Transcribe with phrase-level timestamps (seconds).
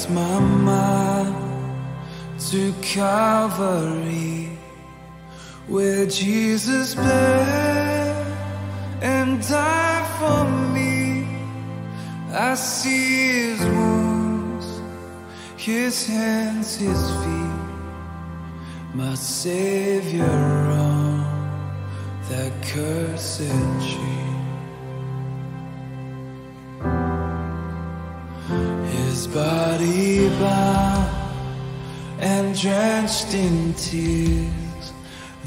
[0.00, 1.34] raise my mind
[2.38, 4.48] to Calvary,
[5.68, 8.26] where Jesus bled
[9.02, 10.44] and died for
[10.74, 11.26] me.
[12.32, 14.80] I see his wounds,
[15.56, 17.60] his hands, his feet,
[18.94, 21.20] my Savior on
[22.28, 24.19] that cursed tree.
[30.38, 31.20] bow
[32.20, 34.92] and drenched in tears,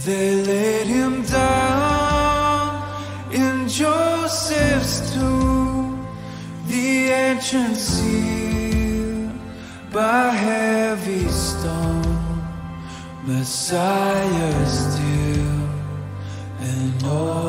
[0.06, 2.84] they laid him down
[3.32, 6.06] in Joseph's tomb.
[6.68, 9.32] The entrance sealed
[9.92, 12.44] by heavy stone,
[13.26, 15.70] Messiah still
[16.60, 17.43] and all.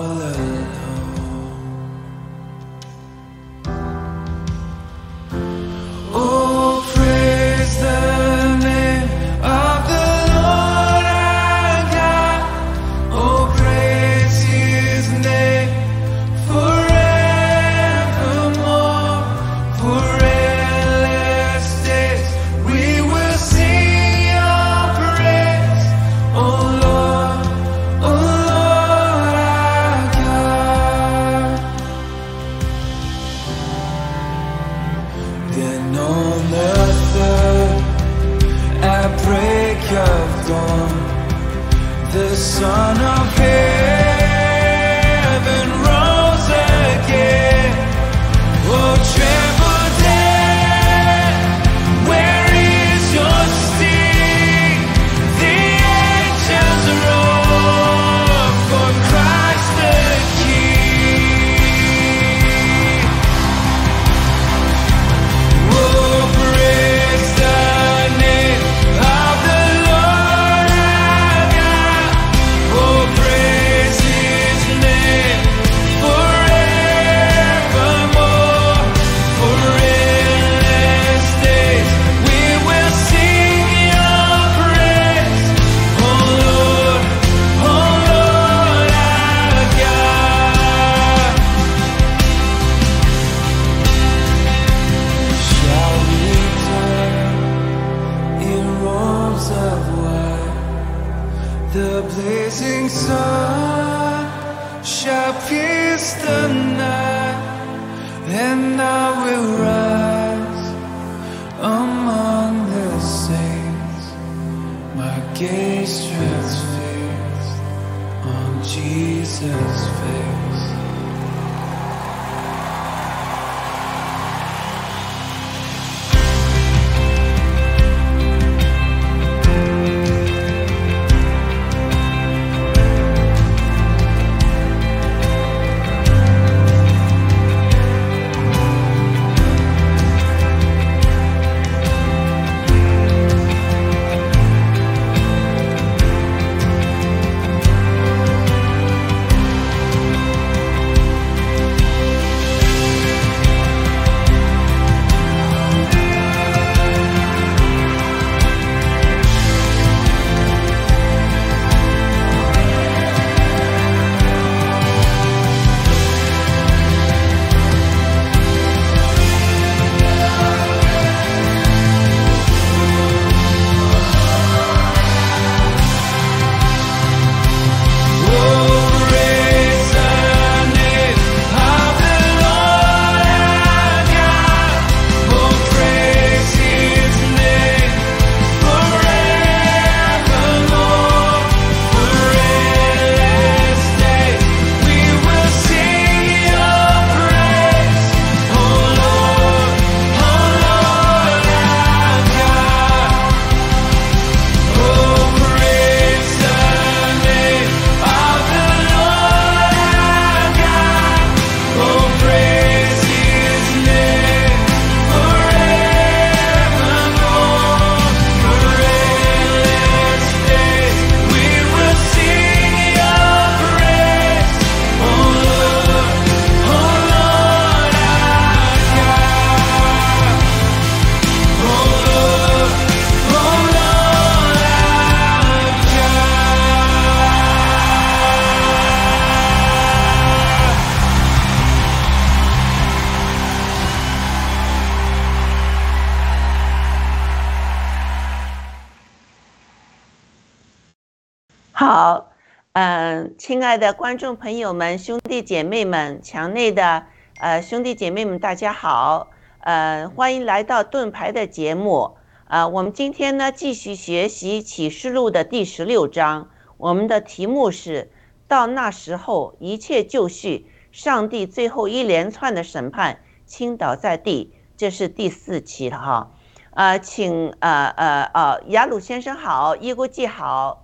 [251.76, 252.30] 好
[252.74, 257.06] 嗯，亲爱的观众朋友们、兄弟姐妹们、墙内的
[257.40, 262.16] 呃兄弟姐妹们，大家好，呃，欢迎来到盾牌的节目。
[262.44, 268.12] 啊，我们今天呢继续学习启示录的第十六章，我们的题目是
[268.46, 276.30] 到那时候一切就绪，上帝最后一连串的审判倾倒在地，这是第四期了哈。
[276.70, 280.83] 啊，请呃呃呃雅鲁先生好，伊国记好。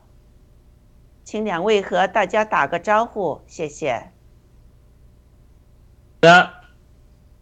[1.31, 4.11] 请两位和大家打个招呼，谢谢。
[6.21, 6.55] 好的，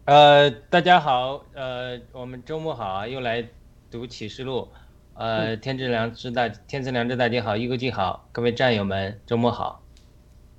[0.05, 3.49] 呃，大家好，呃，我们周末好啊，又来
[3.89, 4.67] 读启示录，
[5.15, 9.81] 呃，天之良知大，天之良知大家好，一个记好，各位战友们，周末好。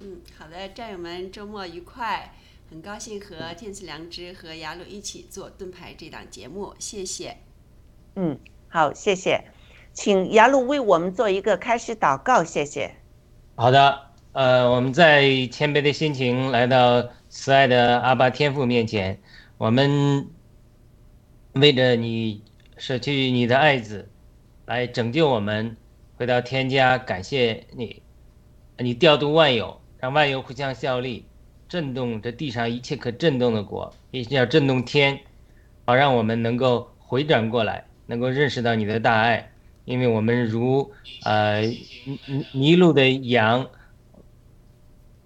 [0.00, 2.34] 嗯，好的，战友们，周末愉快，
[2.68, 7.36] 很高兴和天赐良知和雅鲁一起做盾牌这档节目，谢谢。
[8.16, 8.36] 嗯，
[8.68, 9.44] 好，谢谢，
[9.92, 12.96] 请雅鲁为我们做一个开始祷告，谢谢。
[13.60, 14.00] 好的，
[14.32, 19.20] 呃，我们在谦卑的心情来到慈爱的阿巴天父面前，
[19.58, 20.28] 我们
[21.52, 22.42] 为着你
[22.78, 24.08] 舍去你的爱子，
[24.64, 25.76] 来拯救我们，
[26.16, 28.02] 回到天家，感谢你，
[28.78, 31.26] 你调度万有，让万有互相效力，
[31.68, 35.20] 震动这地上一切可震动的国，也要震动天，
[35.84, 39.49] 好让我们能够回转过来，能够认识到你的大爱。
[39.90, 40.92] 因为我们如
[41.24, 43.66] 呃尼尼路的羊，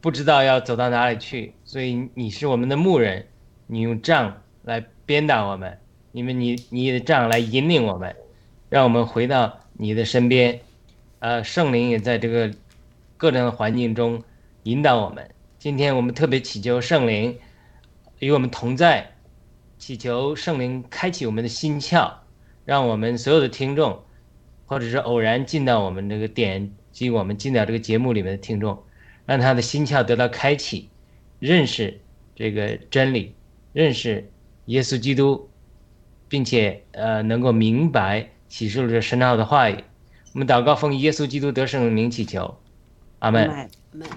[0.00, 3.26] 不知道要走到哪里去，所以你是我们的牧人，
[3.66, 5.78] 你用杖来鞭打我们，
[6.12, 8.16] 因为你你的杖来引领我们，
[8.70, 10.58] 让我们回到你的身边，
[11.18, 12.50] 呃，圣灵也在这个
[13.18, 14.22] 各种的环境中
[14.62, 15.30] 引导我们。
[15.58, 17.38] 今天我们特别祈求圣灵
[18.18, 19.12] 与我们同在，
[19.76, 22.10] 祈求圣灵开启我们的心窍，
[22.64, 24.02] 让我们所有的听众。
[24.66, 28.82] 或者是偶然进到我们这个点击我们进到这个节目里面的听众，
[29.26, 30.88] 让他的心窍得到开启，
[31.38, 32.00] 认识
[32.34, 33.34] 这个真理，
[33.72, 34.30] 认识
[34.66, 35.48] 耶稣基督，
[36.28, 39.84] 并且呃能够明白启示录这深奥的话语。
[40.32, 42.58] 我们祷告奉耶稣基督得胜的名祈求，
[43.20, 43.48] 阿门。
[43.48, 44.08] 阿门。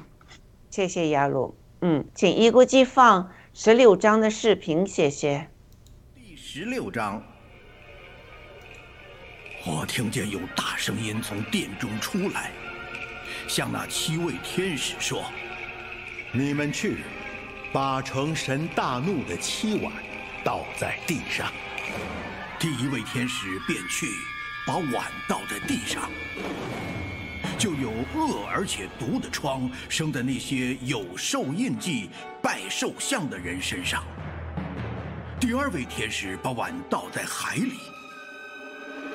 [0.69, 1.55] 谢谢雅鲁。
[1.81, 5.47] 嗯，请一国际放十六章的视频，谢谢。
[6.15, 7.36] 第十六章。
[9.69, 12.53] 我听见有大声音从殿中出来，
[13.49, 15.25] 向那七位天使说
[16.31, 16.99] ：“你们去，
[17.73, 19.91] 把成神大怒的七碗
[20.41, 21.51] 倒在地上。”
[22.57, 24.07] 第一位天使便去，
[24.65, 26.09] 把碗倒在地上，
[27.57, 32.09] 就有恶而且毒的疮生在那些有兽印记、
[32.41, 34.01] 拜兽像的人身上。
[35.41, 37.73] 第二位天使把碗倒在海里。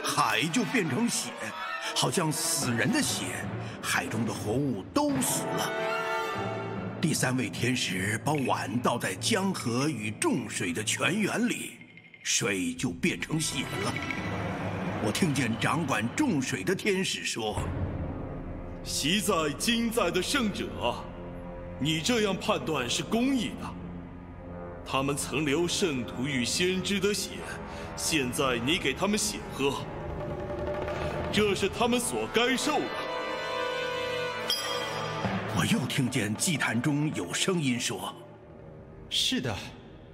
[0.03, 1.31] 海就变成血，
[1.95, 3.25] 好像死人的血，
[3.81, 5.71] 海中的活物都死了。
[7.01, 11.73] 第三位天使把碗倒在江河与众水的泉源里，
[12.23, 13.95] 水就变成血了。
[15.05, 17.61] 我听见掌管众水的天使说
[18.85, 20.67] ：“习在今在的圣者，
[21.81, 23.75] 你这样判断是公义的。
[24.85, 27.31] 他们曾流圣徒与先知的血。”
[27.95, 29.75] 现在你给他们血喝，
[31.33, 32.87] 这是他们所该受的。
[35.57, 38.15] 我又听见祭坛中有声音说
[39.09, 39.57] ：“是的，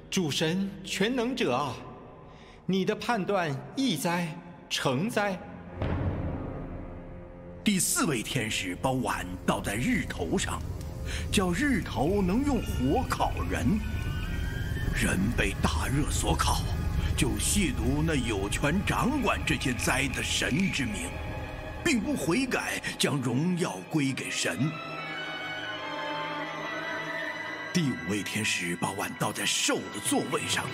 [0.08, 1.74] 主神全能者啊，
[2.66, 4.32] 你的判断易哉，
[4.70, 5.36] 成哉。”
[7.64, 10.62] 第四位天使把碗倒在日头上，
[11.32, 13.66] 叫日头能用火烤人，
[14.94, 16.62] 人被大热所烤。
[17.18, 21.10] 就亵渎那有权掌管这些灾的神之名，
[21.84, 24.70] 并不悔改，将荣耀归给神。
[27.72, 30.64] 第五位天使把碗倒在兽的座位上，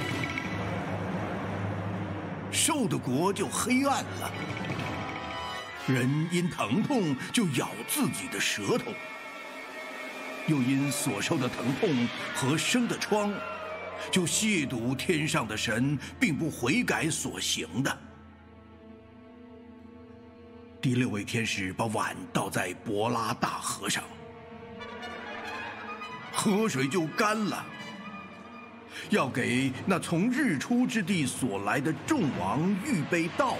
[2.52, 4.30] 兽的国就黑暗了。
[5.86, 8.92] 人因疼痛就咬自己的舌头，
[10.46, 13.32] 又因所受的疼痛和生的疮。
[14.10, 17.98] 就亵渎天上的神，并不悔改所行的。
[20.80, 24.04] 第六位天使把碗倒在博拉大河上，
[26.32, 27.64] 河水就干了。
[29.10, 33.56] 要给那从日出之地所来的众王预备道。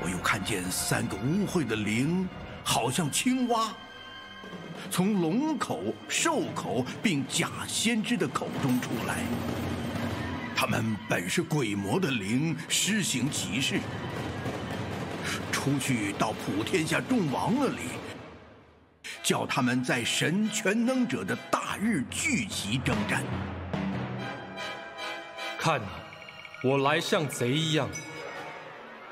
[0.00, 2.28] 我又看见三个污秽的灵，
[2.64, 3.72] 好像青蛙。
[4.90, 9.18] 从龙口、兽口并假先知的口中出来，
[10.54, 13.80] 他们本是鬼魔的灵，施行奇事，
[15.50, 17.78] 出去到普天下众王那里，
[19.22, 23.22] 叫他们在神全能者的大日聚集征战。
[25.58, 25.80] 看，
[26.62, 27.88] 我来像贼一样。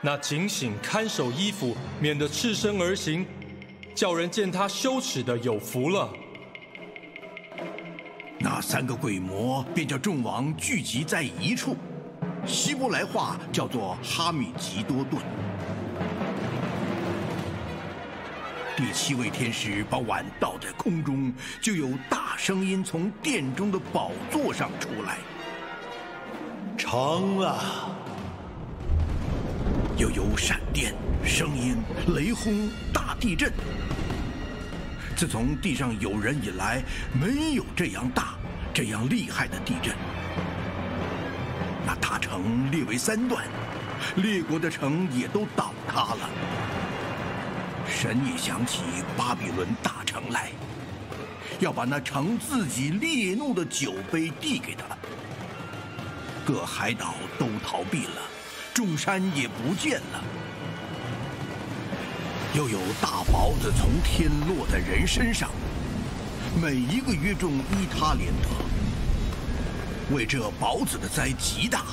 [0.02, 3.26] 那警醒看守衣服，免得赤身而行，
[3.94, 6.08] 叫人见他羞耻的有福了。
[8.38, 11.76] 那三个鬼魔便叫众王聚集在一处，
[12.46, 15.20] 希伯来话叫做哈米吉多顿。
[18.76, 21.30] 第七位天使把碗倒在空中，
[21.60, 25.18] 就有大声音从殿中的宝座上出来，
[26.78, 27.94] 成了。
[29.98, 31.76] 又有闪电、声音、
[32.14, 33.52] 雷轰、大地震。
[35.14, 38.34] 自从地上有人以来，没有这样大、
[38.72, 39.94] 这样厉害的地震。
[41.86, 43.44] 那大城裂为三段，
[44.16, 46.30] 列国的城也都倒塌了。
[47.86, 48.80] 神也想起
[49.16, 50.50] 巴比伦大城来，
[51.58, 54.96] 要把那城自己烈怒的酒杯递给他。
[56.46, 58.22] 各海岛都逃避了。
[58.72, 60.24] 众山也不见了，
[62.52, 65.48] 又有大雹子从天落在人身上，
[66.60, 68.48] 每一个约中一他连得。
[70.12, 71.84] 为这雹子的灾极大，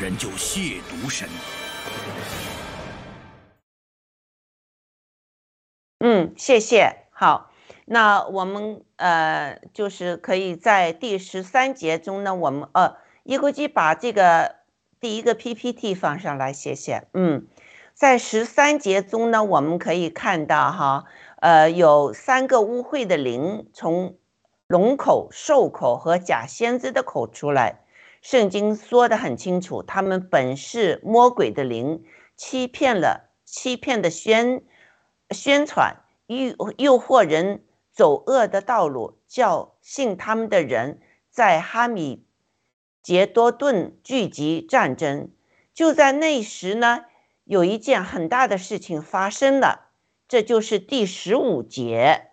[0.00, 1.28] 人就亵渎神。
[6.00, 7.06] 嗯，谢谢。
[7.12, 7.52] 好，
[7.84, 14.56] 那我们呃，就是可以在第十三节中呢，我们呃，一国际把这个。
[15.02, 17.08] 第一个 PPT 放上来，谢谢。
[17.12, 17.48] 嗯，
[17.94, 21.04] 在十三节中呢，我们可以看到哈，
[21.36, 24.16] 呃，有三个污秽的灵从
[24.66, 27.80] 龙口、兽口和假先知的口出来。
[28.20, 32.04] 圣经说的很清楚，他们本是魔鬼的灵，
[32.36, 34.62] 欺骗了、欺骗的宣
[35.30, 35.96] 宣传，
[36.26, 42.24] 诱诱惑人走恶的道路，叫信他们的人在哈米。
[43.02, 45.30] 杰多顿聚集战争，
[45.74, 47.06] 就在那时呢，
[47.44, 49.90] 有一件很大的事情发生了，
[50.28, 52.28] 这就是第十五节。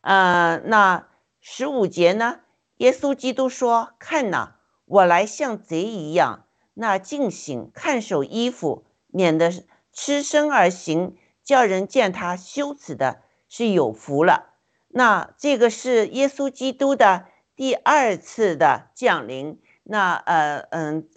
[0.00, 1.08] 呃，那
[1.40, 2.40] 十五节呢，
[2.78, 4.56] 耶稣基督说：“看呐，
[4.86, 9.52] 我来像贼一样，那进行看守衣服，免得
[9.92, 14.54] 吃身而行，叫人见他羞耻的，是有福了。”
[14.88, 19.60] 那这个是耶稣基督的第二次的降临。
[19.82, 21.08] 那呃嗯，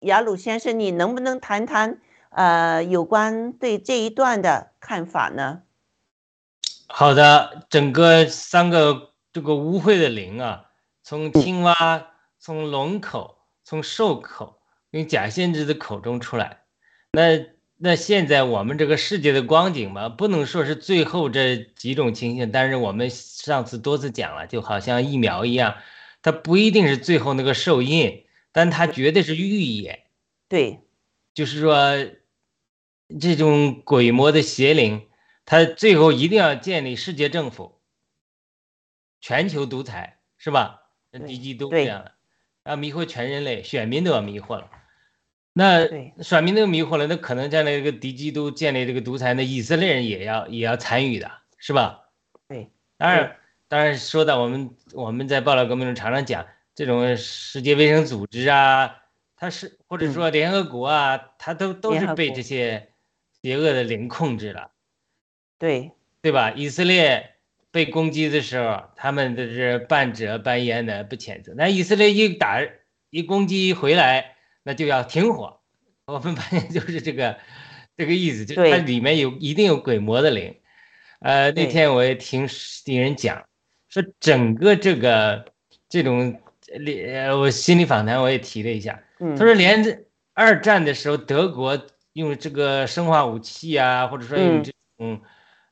[0.00, 5.62] 雅鲁先生，你能不能谈谈呃有关对这一段的看法呢？
[6.86, 10.70] 好的，整个三个这个污秽的灵啊，
[11.02, 16.60] 从青蛙、从龙口、从兽口，用假先知的口中出来。
[17.12, 25.76] 那那现在我们这个世界的光景吧，不能说是最后这几种情形，但是我们上次多次讲了，就好像疫苗一样。
[26.20, 30.00] 它不一定是最后那个兽印，但它绝对是预言。
[30.48, 30.80] 对，
[31.38, 31.94] 就是说，
[33.20, 35.06] 这种鬼魔的邪灵，
[35.44, 37.80] 他最后一定要建立世界政府，
[39.20, 40.82] 全球独裁，是吧？
[41.28, 42.14] 敌基督这样的，
[42.64, 44.68] 要迷惑全人类，选民都要迷惑了。
[45.52, 45.86] 那
[46.24, 52.00] 选民都迷惑了，那可能将来这个敌基督建立这个独裁，那以色列人也要也要参与的，是吧？
[52.48, 53.36] 对，当然。
[53.68, 58.96] 当然，说到我们我们在报道革命中常常讲这种世界卫生组织啊，
[59.38, 62.88] 它是或者说联合国啊，它都都是被这些
[63.40, 64.72] 邪恶的灵控制了，
[65.58, 66.50] 对对吧？
[66.50, 67.36] 以色列
[67.70, 72.60] 被攻击的时候，他们都是半遮半掩的不谴责，那以色列一打
[73.10, 75.60] 一攻击回来，那就要停火。
[76.06, 77.38] 我们发现就是这个
[77.96, 80.56] 这个意思，就是它里面有一定有鬼魔的灵。
[81.20, 82.48] 呃，那天我也听
[82.84, 83.44] 听人讲。
[83.88, 85.52] 说整个这个
[85.88, 86.40] 这种
[86.76, 91.80] 连我心理访谈我也提了一下，他说连二战的时候德国
[92.12, 95.20] 用这个生化武器啊，或者说用这种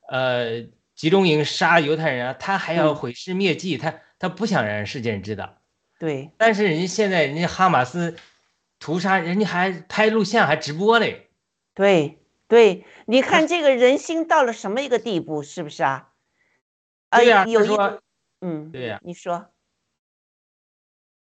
[0.08, 0.62] 呃
[0.94, 5.58] 集中营杀犹太人啊，他还要毁尸灭迹，他他不想让世界人知道。
[5.98, 8.16] 对，但是人家现在人家哈马斯
[8.78, 11.28] 屠杀，人家还拍录像还直播嘞。
[11.74, 16.12] 对对，你看这个人心到了什么一个地步，是不是啊？
[17.10, 18.02] 对呀，有一个。
[18.42, 19.46] 嗯，对呀，你说，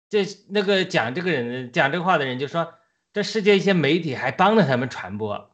[0.09, 2.73] 这那个讲这个人讲这话的人就说，
[3.13, 5.51] 这世界一些媒体还帮着他们传播，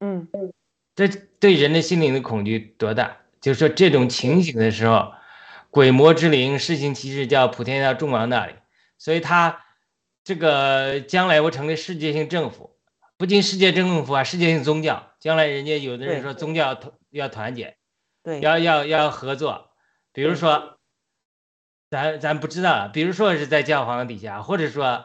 [0.00, 0.52] 嗯嗯，
[0.94, 3.16] 这对人的心灵的恐惧多大？
[3.40, 5.12] 就是说这种情形的时候，
[5.70, 8.54] 鬼魔之灵施行其事，叫普天下众王那里，
[8.98, 9.64] 所以他
[10.22, 12.76] 这个将来会成立世界性政府，
[13.16, 17.76] 不仅世界政府啊，世界性宗教，将来人家有的人说宗教团要团结。
[18.22, 19.70] 对，要要要合作。
[20.14, 20.73] 比如说，
[21.94, 25.04] 咱咱不知道，比如说是在教皇底下，或者说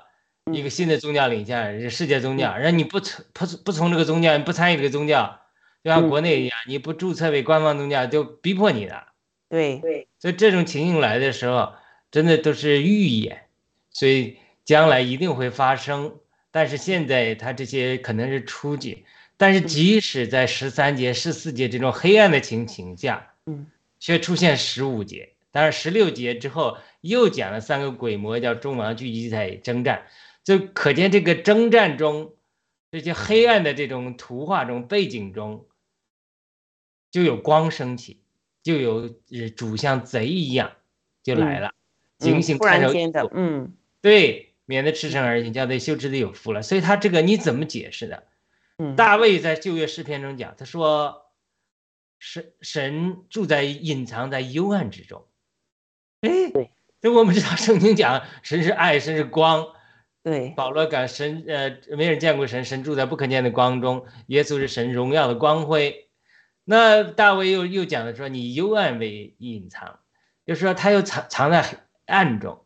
[0.51, 1.53] 一个新的宗教领袖，
[1.87, 5.39] 世界宗教，然后你不从不不从这个宗教，你不参与这个宗教，
[5.83, 9.03] 就像国内一样，你不注册为官方宗教，就逼迫你的。
[9.49, 11.73] 对对，所以这种情形来的时候，
[12.09, 13.43] 真的都是预演，
[13.91, 16.15] 所以将来一定会发生。
[16.49, 19.05] 但是现在他这些可能是初级，
[19.37, 23.67] 但是即使在十三节、十四节这种黑暗的情形下，嗯，
[23.99, 25.33] 却出现十五节。
[25.51, 30.07] 当然十六节之后又讲了三个鬼魔叫众王聚集在征战，
[30.43, 32.35] 就可见这个征战中
[32.91, 35.67] 这些黑暗的这种图画中背景中
[37.11, 38.21] 就有光升起。
[38.61, 39.07] 就有
[39.55, 40.73] 主像贼一样
[41.23, 41.73] 就来了，
[42.17, 46.61] 警醒看守的，嗯，对，免得赤身而行，叫做羞耻的有福了。
[46.61, 48.27] 所以他这个你怎么解释的？
[48.77, 51.31] 嗯，大卫在旧约诗篇中讲，他说
[52.19, 55.25] 神神住在隐藏在幽暗之中。
[56.21, 56.71] 哎，对，
[57.01, 59.67] 这我们知道圣经讲 神是爱，神是光。
[60.21, 66.09] 对，保罗讲神呃没人见过神，神住在不可见的光中，耶稣是神荣耀的光辉。
[66.65, 69.99] 那大卫又又讲了说，你幽暗为隐藏，
[70.45, 71.65] 就是说他又藏藏在
[72.05, 72.63] 暗中，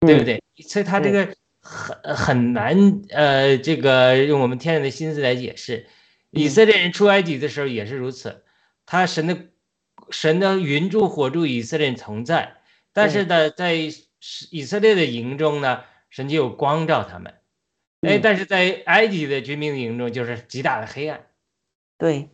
[0.00, 0.42] 对不对？
[0.66, 5.86] 所以他这个很很难，呃，这个用我们天然的心思来解释。
[6.30, 8.42] 以色列人出埃及的时候也是如此，
[8.86, 9.36] 他神的
[10.10, 12.54] 神的云柱火柱以色列人同在，
[12.94, 17.34] 但是呢，在以色列的营中呢，神就有光照他们，
[18.00, 21.26] 哎，但是在埃及的军民营中就是极大的黑暗，
[21.98, 22.30] 对。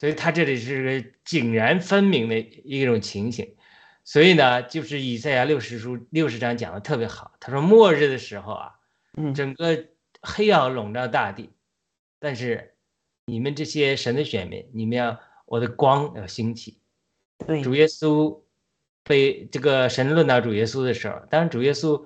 [0.00, 3.54] 所以他这里是个井然分明的一种情形，
[4.04, 7.32] 所以呢，就是以赛亚六十书六十章讲的特别好。
[7.40, 8.74] 他说末日的时候啊，
[9.34, 9.86] 整个
[10.20, 11.48] 黑暗笼罩大地，
[12.18, 12.74] 但是
[13.24, 16.80] 你们这些神的选民，你们要我的光要兴起。
[17.46, 18.42] 对，主耶稣
[19.04, 22.02] 被这个神论到主耶稣的时候，当然主耶稣，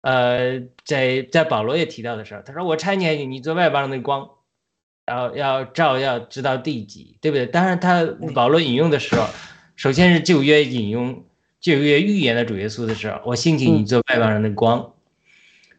[0.00, 4.30] 呃，在在保罗也提到的时候，他说我差遣你，你做外邦人的光。
[5.10, 7.46] 然后要照要知道第几，对不对？
[7.46, 9.26] 当然，他保罗引用的时候，
[9.74, 11.24] 首先是旧约引用
[11.62, 14.92] 旧约预言的主耶稣的时候，我兴起你做外邦人的光。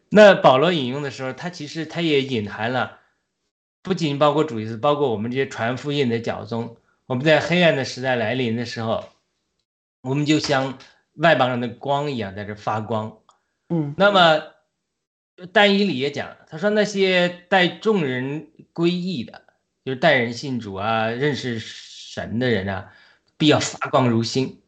[0.08, 2.98] 那保罗引用的时候，他其实他也隐含了，
[3.82, 9.04] 不仅包括主耶稣，包括我们这些传福音的教宗，我们在黑暗的时代来临的时候，
[10.02, 10.78] 我们就像
[11.14, 13.18] 外邦人的光一样在这发光。
[13.68, 14.42] 嗯，那么。
[15.54, 19.42] 但以理也讲，他说那些带众人归义的，
[19.82, 22.92] 就是带人信主啊、认识神的人啊，
[23.38, 24.60] 必要发光如星。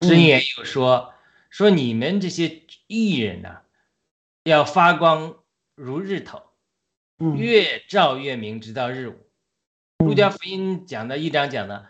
[0.00, 1.14] 箴言有说，
[1.48, 3.60] 说你们这些艺人呐，
[4.42, 5.36] 要发光
[5.76, 6.42] 如日头，
[7.36, 9.14] 越照越明，直到日午。
[10.04, 11.86] 路加福音讲的一章讲的，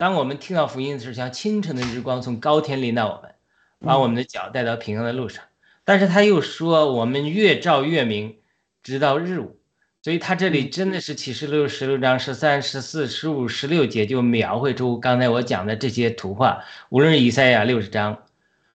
[0.00, 3.34] 当我们听到福音的时候，像清晨的日光从高天临到我们，
[3.80, 5.44] 把我们的脚带到平安的路上。
[5.84, 8.38] 但是他又说，我们越照越明，
[8.82, 9.60] 直到日午。
[10.00, 16.64] 所以他这里真的是启示录十六章十三、十四、十五、十六节就描绘出刚才我讲的这些图画。
[16.88, 18.22] 无论是以赛亚六十章，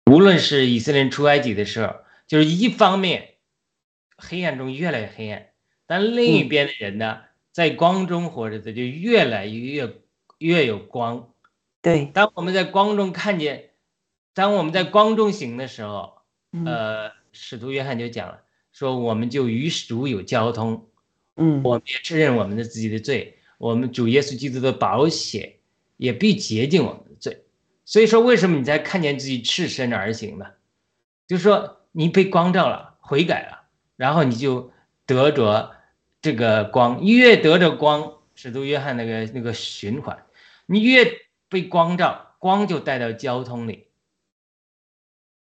[0.06, 1.96] 无论是以色列人出埃及的时候，
[2.28, 3.30] 就是一方面
[4.16, 5.48] 黑暗中越来越黑暗，
[5.88, 9.92] 但另一边的人呢，在光中活着的就越来越
[10.38, 11.30] 越有光。
[11.82, 13.72] 对，当我们在光中看见，
[14.34, 16.14] 当我们在光中行的时候。
[16.66, 18.40] 呃，使徒约翰就讲了，
[18.72, 20.88] 说我们就与主有交通，
[21.36, 25.56] 嗯，我们也承认我们的自己的罪，我们主耶稣基督的保险
[25.98, 27.44] 也必洁净我们的罪。
[27.84, 30.46] 所以说，为什么你在看见自己赤身而行呢？
[31.28, 33.64] 就是说你被光照了，悔改了，
[33.98, 34.72] 然后你就
[35.06, 35.74] 得着
[36.22, 40.25] 这个光，越得着光，使徒约翰那个那个循环，
[40.66, 43.88] 你越被光照，光就带到交通里。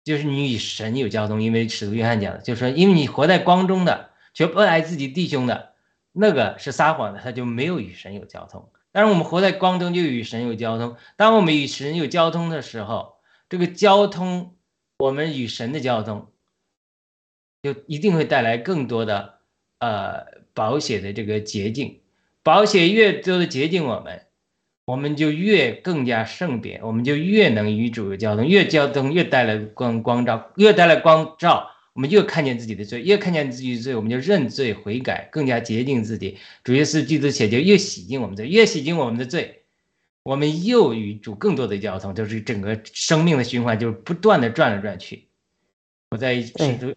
[0.02, 5.74] 就是你与神有交通，因为使徒约翰讲的，就是说，因为你活在光中的，却不爱自己弟兄的，
[6.12, 8.72] 那个是撒谎的，他就没有与神有交通。
[8.92, 10.96] 但是我们活在光中，就与神有交通。
[11.16, 13.18] 当我们与神有交通的时候，
[13.50, 14.56] 这个交通，
[14.98, 16.32] 我们与神的交通，
[17.62, 19.40] 就一定会带来更多的
[19.80, 22.00] 呃保险的这个捷径。
[22.42, 24.26] 保险越多的捷径，我们。
[24.90, 36.38] 我们就越更加圣别，我们就越能与主有交通，越交通越带来光光照，越带来光照，我们越看见自己的罪，越看见自己的罪，我们就认罪悔改，更加洁净自己。
[36.64, 39.62] 主耶稣基督血就越洗净我们罪，越洗净我们的罪，
[40.24, 45.28] 我们又与主更多的交通，就是整个生命的循环，就是不断的转来转去。
[46.10, 46.50] 我在使
[46.80, 46.92] 徒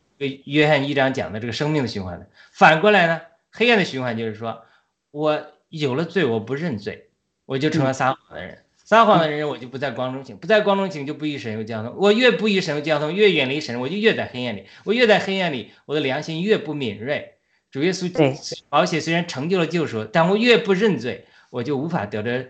[0.45, 4.63] 约翰一章讲的这个生命的循环反过来呢，黑暗的循环就是说
[5.11, 7.09] 我有了罪，我不认罪。
[7.53, 11.93] 我就成了撒谎的人，撒撒谎的人，我就不在光中行，不在光中行就不与神有交通。
[11.97, 14.63] 我越不与神有交通，越远离神，我就越在黑暗里。
[14.85, 17.33] 我越在黑暗里，我的良心越不敏锐。
[17.69, 18.35] 主耶稣对
[18.69, 22.49] 保险虽然成就了救赎，但我越不认罪，我就无法得着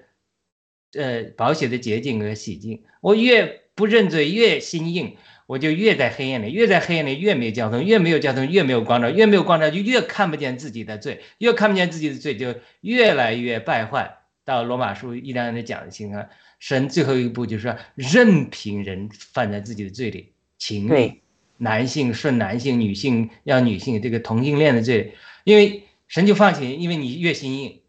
[0.97, 2.83] 呃保险的洁净和洗净。
[3.01, 14.19] 我越不认罪，越心硬，我就越在黑暗里，越在黑暗里越没有交通，越没有交通越没有光照，越没有光照就越看不见自己的罪，越看不见自己的罪就越来越败坏。
[14.45, 16.27] 到罗马书一章的讲的情况，
[16.59, 21.21] 神最后一步就是说，任凭人犯在自己的罪里，情欲，
[21.57, 27.81] 男性顺男性，女性要女性，这个同性恋的罪，因为神就放弃，因为你越心硬，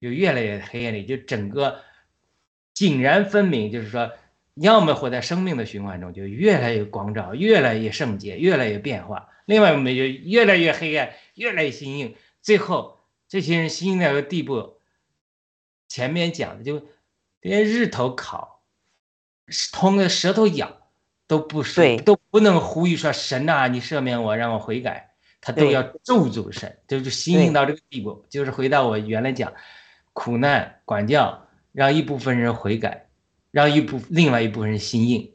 [0.00, 1.80] 就越来越黑暗里，就整个
[2.74, 4.10] 井然分明，就是说，
[4.54, 14.79] 要么活在生命的循环中，就越来越光照，越来越圣洁，越来越变化；另外我们就越来越黑暗，越来越心硬，最后这些人心硬到个地步，
[15.90, 16.86] 前面讲的就
[17.42, 18.62] 连日头烤，
[19.70, 20.78] 通的舌头痒。
[21.26, 28.26] 都不说，都不能呼吁说神呐、你赦免我，让我悔改，他都要咒诅神，就是心硬到这个地步。
[28.28, 29.52] 就是回到我原来讲，
[30.12, 33.06] 苦难管教让一部分人悔改，
[33.52, 35.32] 让一部另外一部分人心硬，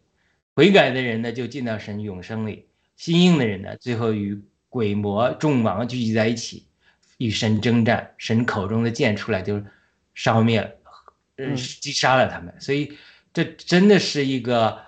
[0.54, 6.68] 悔改的人呢就进到神永生里，心硬的人呢最后与鬼魔众王聚集在一起，
[7.20, 9.64] 与神征战，神口中的剑出来就
[10.16, 10.72] 烧灭了，
[11.36, 12.56] 呃嗯击杀了他们。
[12.60, 12.98] 所以
[13.32, 14.84] 这真的是一个。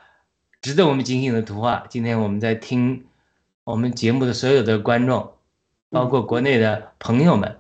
[0.60, 1.86] 值得我们警醒的图画。
[1.88, 3.06] 今天我们在听
[3.64, 5.36] 我们节目的所有的观众，
[5.90, 7.60] 包括国内的朋友们，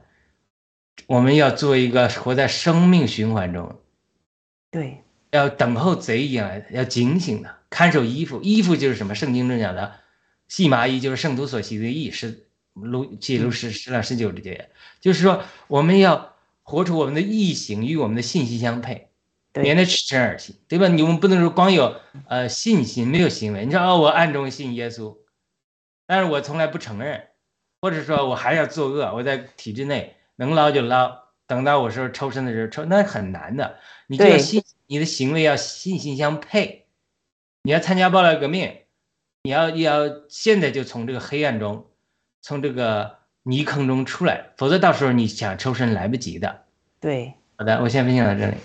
[1.05, 3.79] 我们要做一个活在生命循环中，
[4.71, 8.41] 对，要等候贼一样来的，要警醒的，看守衣服。
[8.41, 9.13] 衣服就是什么？
[9.13, 9.93] 圣经中讲的
[10.47, 16.35] 细麻衣，就是圣徒所系的衣，是路记录十十两十九节，就是说我们要
[16.67, 19.09] 活出我们的意行与我们的信心相配。
[19.53, 20.89] 对免得赤身而行，对吧？
[20.89, 21.95] 你们不能说光有
[22.27, 23.65] 呃信心没有行为。
[23.65, 25.17] 你说哦，我暗中信耶稣，
[26.05, 27.29] 但是我从来不承认，
[27.81, 33.79] 或者说我还要作恶，我在体制内能捞就捞，等到我说抽身的时候抽，那很难的。
[34.07, 36.85] 你就要信，你的行为要信心相配。
[37.63, 38.81] 你要参加暴乱革命，
[39.43, 41.87] 你要要现在就从这个黑暗中，
[42.41, 43.16] 从这个
[43.47, 46.63] 泥坑中出来，否则到时候你想抽身来不及的。
[46.99, 47.33] 对。
[47.55, 48.57] 好的，我先分享到这里。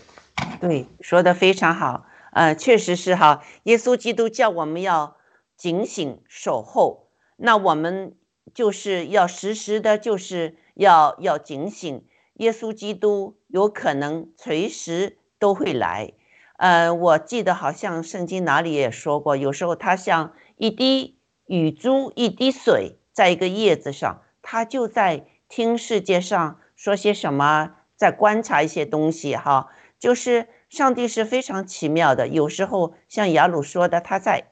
[0.61, 3.43] 对，说的非常好，呃，确实是哈。
[3.63, 5.17] 耶稣基督叫我们要
[5.57, 8.15] 警醒守候，那我们
[8.53, 12.05] 就是要时时的，就是要要警醒。
[12.35, 16.13] 耶稣基督有可能随时都会来，
[16.57, 29.71] 呃，我记得好像圣经哪里也说过，有时候他像一滴雨珠、一滴水在一个叶子上，他就在听世界上说些什么，在观察一些东西哈。
[29.99, 34.49] 就是上帝是非常奇妙的，有时候像雅鲁说的，他在，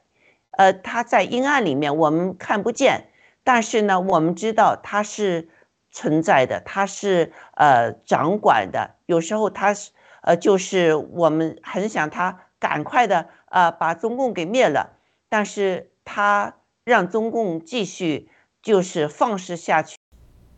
[0.51, 3.09] 呃，他在阴暗里面，我们看不见，
[3.43, 5.49] 但是呢，我们知道他是
[5.91, 8.95] 存在的，他是呃掌管的。
[9.07, 14.93] 有时候他是呃，就是我们很想他赶快的呃把中共给灭了，
[15.27, 18.29] 但是他让中共继续
[18.61, 19.97] 就是放肆下去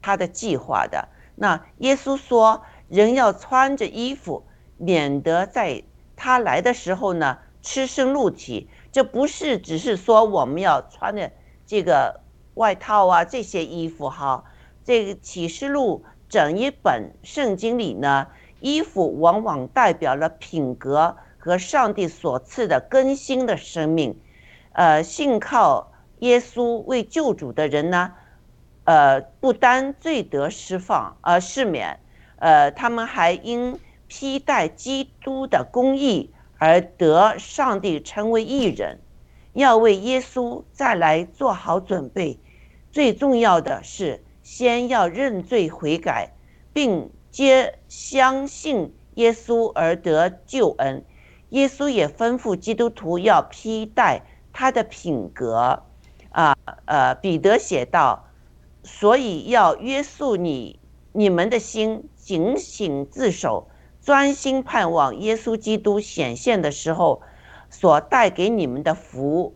[0.02, 1.10] 他的计划的。
[1.36, 4.44] 那耶稣说，人要穿着衣服。
[4.76, 5.84] 免得在
[6.18, 8.70] 他来的时候呢，吃生露体。
[8.92, 11.32] 这不是只是说我们要穿的
[11.66, 12.20] 这个
[12.56, 14.44] 外套啊，这些衣服哈。
[14.84, 18.28] 这个启示录整一本圣经里呢，
[18.60, 24.20] 衣服往往代表了品格和上帝所赐的更新的生命。
[24.74, 25.93] 呃，信靠
[26.24, 28.12] 耶稣为救主的人呢，
[28.86, 32.00] 呃，不单罪得释放，呃，赦免，
[32.38, 33.80] 呃，他们还因。
[34.06, 39.00] 披戴基督的公义而得上帝成为义人，
[39.54, 42.40] 要为耶稣再来做好准备。
[42.92, 46.32] 最重要的是，先要认罪悔改，
[46.74, 51.04] 并皆相信耶稣而得救恩。
[51.50, 55.82] 耶稣也吩咐基督徒要披戴他的品格。
[56.34, 58.28] 啊，呃，彼得写道
[58.84, 60.80] ：“所以要约束你
[61.14, 63.70] 你们的心，警醒自守。”
[64.04, 67.22] 专心盼望耶稣基督显现的时候，
[67.70, 69.56] 所带给你们的福。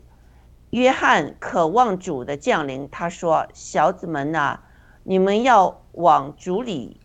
[0.69, 4.59] 约翰渴望主的降临，他说：“小子们呐，
[5.03, 7.01] 你们要往主里，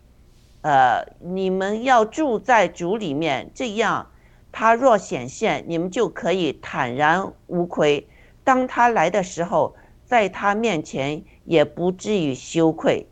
[0.60, 4.12] 呃，你们要住在主里面，这样
[4.52, 8.08] 他若显现，你们就可以坦然无愧。
[8.44, 9.74] 当他来的时候，
[10.04, 13.06] 在他面前也不至于羞愧。”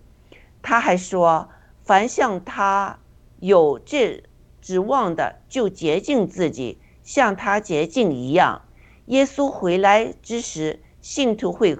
[0.62, 1.48] 他还说
[1.84, 2.98] ：“凡向他。”
[3.40, 4.22] 有这
[4.60, 8.60] 指望的就洁净自己，像他洁净一样。
[9.06, 11.78] 耶稣回来之时，信徒会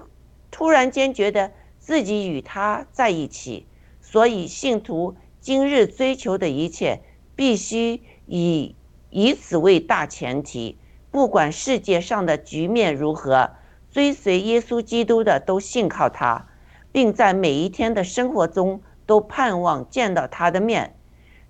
[0.49, 3.67] 突然间觉得自己与他在一起，
[4.01, 7.01] 所以信徒今日追求的一切，
[7.35, 8.75] 必须以
[9.11, 10.79] 以此为大前提。
[11.11, 13.51] 不管世界上的局面如何，
[13.91, 16.47] 追随耶稣基督的都信靠他，
[16.91, 20.95] 并在每一天的生活中都盼望见到他的面，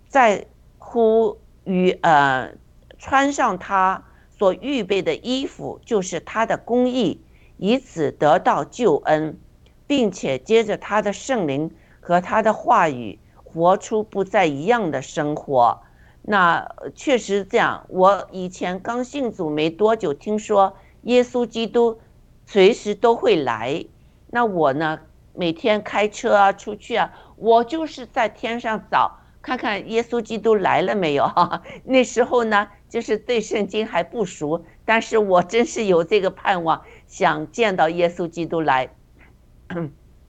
[0.08, 0.48] 在
[0.80, 2.54] 乎于呃
[2.98, 7.22] 穿上他所预备的衣服，就是他的公义，
[7.58, 9.38] 以此得到救恩，
[9.86, 11.70] 并且接着他的圣灵
[12.00, 15.84] 和他的话语，活出不再一样的生活。
[16.24, 17.86] 那确实这样。
[17.90, 22.00] 我以前刚信主没多久，听说耶稣基督
[22.46, 23.86] 随时都会来。
[24.30, 25.00] 那我呢，
[25.34, 31.26] 每天开车啊出去啊，我就是在天上找，看看耶稣基督来了没有。
[31.26, 38.94] 哈，那时候呢，就是对圣经还不熟，但是我真是有这个盼望，想见到耶稣基督来。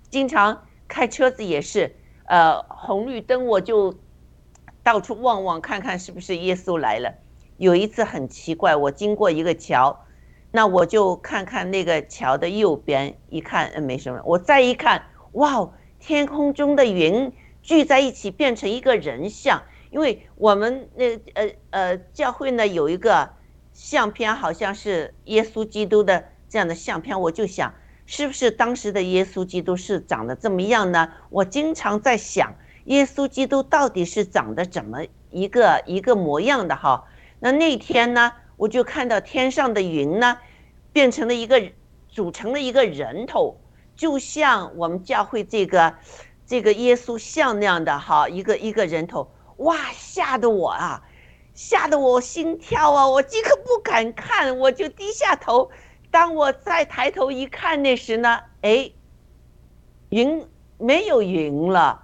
[0.09, 3.95] 经常开车子也是，呃，红绿灯我就。
[4.83, 7.15] 到处望望看看是不是耶稣来了。
[7.57, 10.05] 有一次很奇怪，我经过一个桥，
[10.51, 14.21] 那我就看看那个桥的右边，一看，嗯，没什么。
[14.25, 19.63] 我再一看，哇，天空中的云聚在一起变成一个人像。
[19.91, 23.31] 因为我们那呃呃教会呢有一个
[23.73, 27.73] 相片，好像是耶稣基督的这样的相片，我就想，
[28.07, 31.13] 是不是当时的耶稣基督是长得这么样呢？
[31.31, 32.55] 我经常在想。
[32.85, 37.05] 耶稣基督到底是长得怎么一个一个模样的哈？
[37.39, 40.39] 那那天呢，我就看到天上的云呢，
[40.93, 41.63] 变成了一个
[42.09, 43.57] 组成了一个人头，
[43.95, 45.95] 就像我们教会这个
[46.47, 51.03] 这个耶稣像那样的哈，一个一个人头，哇，吓得我啊，
[51.55, 55.71] 吓得我心跳啊，我即刻不敢看，我就低下头。
[56.11, 58.91] 当我再抬头一看那时呢，哎，
[60.11, 60.47] 云
[60.79, 62.03] 没有云了。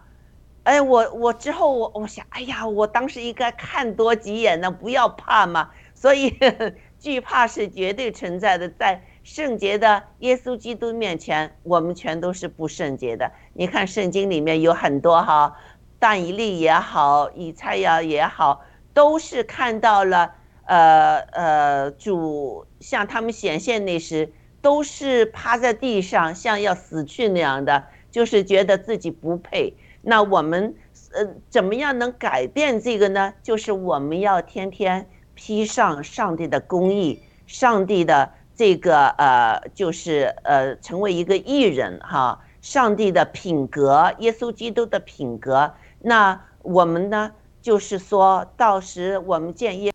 [0.69, 5.71] 哎，我我之后我我想，哎呀，我当时应该看多几眼呢，不要怕嘛。
[5.95, 6.39] 所以
[7.01, 13.33] 惧怕是绝对存在的，在圣洁的耶稣基督面前，我们全都是不圣洁的。
[13.55, 15.57] 你看圣经里面有很多哈，
[15.99, 18.61] 但以利也好，以赛亚也好，
[18.93, 20.35] 都是看到了，
[20.67, 29.75] 呃呃，主向他们显现那时，都是趴在地上，像要死去那样的，就是觉得自己不配。
[30.03, 30.75] 那我们
[31.13, 33.35] 呃怎么样能改变这个呢？
[33.43, 45.75] 就是我们要天天披上上帝的公义，上帝的这个呃就是呃成为一个艺人哈，上帝的品格，耶稣基督的品格。
[46.01, 49.93] 那我们呢，就是说到时我们见耶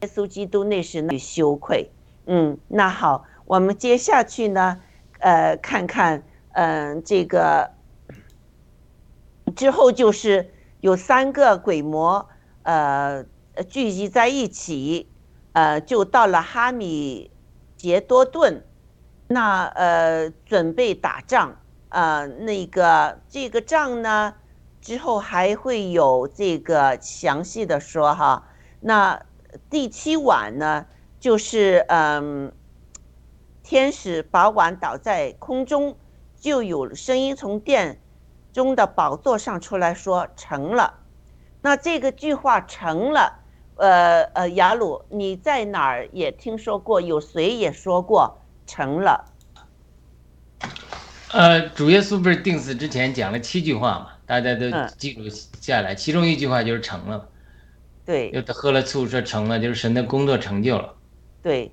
[0.00, 1.90] 耶稣基督那时呢羞愧。
[2.26, 4.80] 嗯，那好，我们接下去呢，
[5.18, 6.22] 呃看看
[6.52, 7.70] 嗯这个。
[9.56, 12.28] 之后就是有三个鬼魔，
[12.62, 13.24] 呃，
[13.68, 15.10] 聚集在一起，
[15.52, 17.30] 呃，就到了哈米
[17.76, 18.64] 杰多顿，
[19.28, 24.34] 那呃准备打仗，呃，那个这个仗呢，
[24.80, 28.48] 之后还会有这个详细的说哈。
[28.80, 29.24] 那
[29.68, 30.86] 第七晚呢，
[31.20, 32.52] 就是嗯，
[33.62, 35.96] 天使把碗倒在空中，
[36.36, 38.00] 就有声音从殿。
[38.52, 40.94] 中的宝座上出来说成了，
[41.62, 43.40] 那这个句话成了，
[43.76, 47.00] 呃呃，雅鲁你在哪儿也听说过？
[47.00, 49.24] 有谁也说过成了？
[51.32, 54.08] 呃，主耶稣不是定死之前讲了七句话嘛？
[54.26, 57.28] 大家都记录下来，其中一句话就是成了。
[58.04, 58.30] 对。
[58.32, 60.94] 又他喝了醋说成了，就是神的工作成就了。
[61.42, 61.72] 对，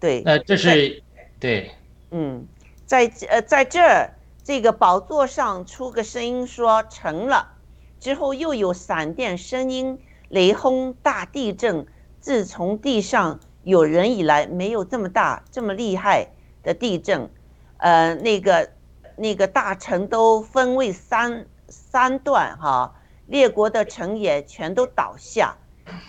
[0.00, 0.22] 对。
[0.24, 1.02] 那这是
[1.38, 1.70] 对。
[2.10, 2.44] 嗯，
[2.84, 4.12] 在呃在这儿。
[4.46, 7.54] 这个宝座上出个声音说成了，
[7.98, 11.84] 之后又有闪电、声音、雷轰、大地震。
[12.20, 16.28] 自从地上有人以来，没有这么大、这么厉害
[16.62, 17.28] 的地震。
[17.78, 18.70] 呃，那个
[19.16, 22.94] 那个大城都分为三三段哈，
[23.26, 25.56] 列国的城也全都倒下。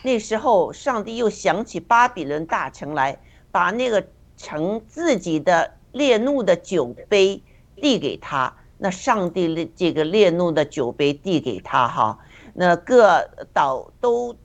[0.04, 3.19] 那时候，上帝又想起巴比伦大城来，
[3.50, 4.06] 把那个
[4.38, 7.41] 城自己的烈怒的酒杯。
[7.82, 12.20] 递给他，那上帝的这个烈怒的酒杯递给他哈，
[12.54, 14.36] 那各岛都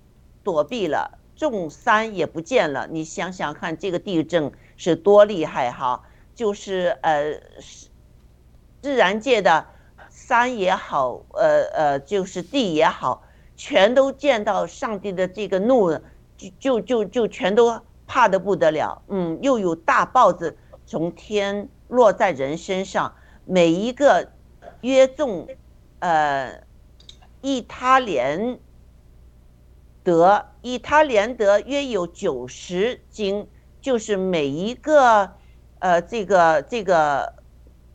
[0.43, 2.87] 躲避了，众山也不见了。
[2.91, 6.03] 你想想看，这个地震是多厉害哈！
[6.35, 7.41] 就是呃，
[8.81, 9.67] 自然界的
[10.11, 13.23] 山也好，呃呃，就是地也好，
[13.57, 15.99] 全都见到上帝的这个怒，
[16.37, 19.03] 就就就就全都怕得不得了。
[19.09, 24.33] 嗯，又有大豹子从天落在人身上，每一个
[24.81, 25.49] 约重，
[25.99, 26.63] 呃，
[27.41, 28.59] 一他连
[30.05, 33.49] 得一他连得约有九十斤，
[33.81, 35.33] 就是每一个
[35.79, 37.35] 呃这个这个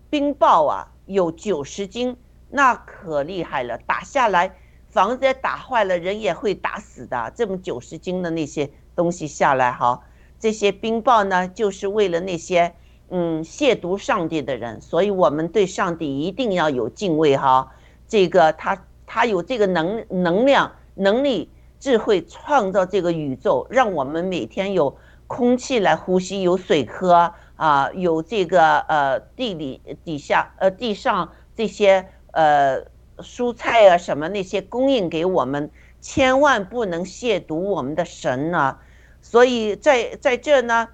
[0.10, 2.18] 冰雹啊有九十斤，
[2.50, 4.58] 那可厉害了，打下来。
[4.90, 7.32] 房子也打坏了，人也会打死的。
[7.36, 10.02] 这么九十斤的那些东西下来，哈，
[10.40, 12.74] 这些冰雹呢，就是为了那些
[13.10, 14.82] 嗯亵渎上帝的人。
[14.82, 17.72] 所以我们对上帝一定要有敬畏，哈。
[18.08, 32.86] 这个他他有这个能能量、能力、智慧，创造这个宇宙，让我们每天有空气来呼吸，有水喝啊，有这个呃地里底下呃地上这些呃。
[33.20, 38.78] 蔬菜啊，什么那些供应给我们，千万不能亵渎我们的神呢。
[39.24, 40.88] 所以在在这呢，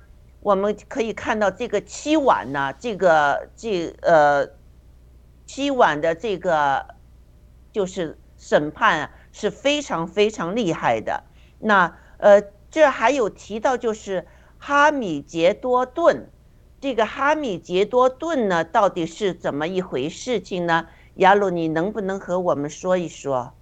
[0.44, 4.46] 我们可以看到这个七碗呢，这个这呃
[5.46, 6.86] 七碗的这个
[7.72, 11.24] 就是审判，是非常非常厉害的。
[11.60, 14.28] 那呃，这还有提到就是
[14.58, 16.30] 哈米杰多顿，
[16.82, 20.88] 这个哈米杰多顿呢，到底是怎么一回事情呢？
[21.16, 23.54] 亚鲁，你能不能和我们说一说？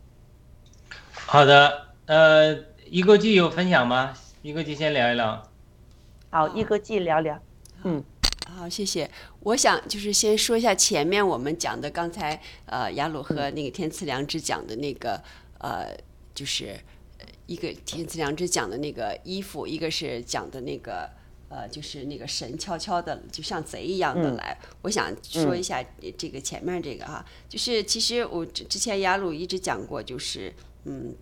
[1.28, 4.16] 好的，呃，一个记有分享吗？
[4.42, 5.51] 一个记先聊一聊。
[6.32, 7.38] 好，一个记聊聊。
[7.84, 8.02] 嗯，
[8.48, 9.12] 好，谢谢。
[9.42, 15.22] 我想就是先说一下前面我们讲的，刚才呃，雅鲁和那个天赐良知讲的那个
[15.60, 15.94] 呃，
[16.34, 16.80] 就是
[17.48, 21.08] 一个天赐良知讲的那个衣服，一个是讲的那个。
[21.54, 24.58] 呃，就是那个神悄悄的，就像贼一样的来。
[24.84, 25.84] 我想说一下
[26.18, 30.54] 这个前面这个哈，就是其实我之之前雅鲁一直讲过，就是
[30.86, 31.14] 嗯，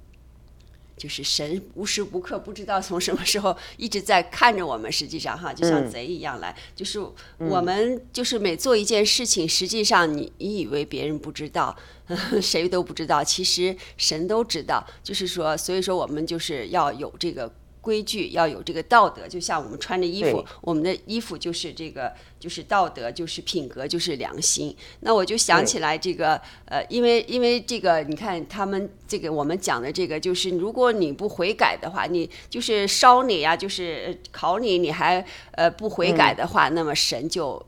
[0.99, 4.91] 就是神无时无刻不知道从什么时候一直在看着我们。
[4.91, 6.99] 实际上哈，就像贼一样来，就是
[7.37, 11.75] 我们就是每做一件事情，实际上你你以为别人不知道，
[12.41, 14.85] 谁都不知道，其实神都知道。
[15.01, 17.49] 就是说，所以说我们就是要有这个。
[17.81, 24.75] 规矩要有这个道德，就像我们穿着衣服，我们的衣服就是这个，就是道德，就是品格，就是良心。
[24.99, 37.65] 那我就想起来这个，呃，因为因为这个，你看他们这个我们讲的这个，就是如果你不悔改的话，你就是烧你呀，就是考你，你还呃不悔改的话，那么神就。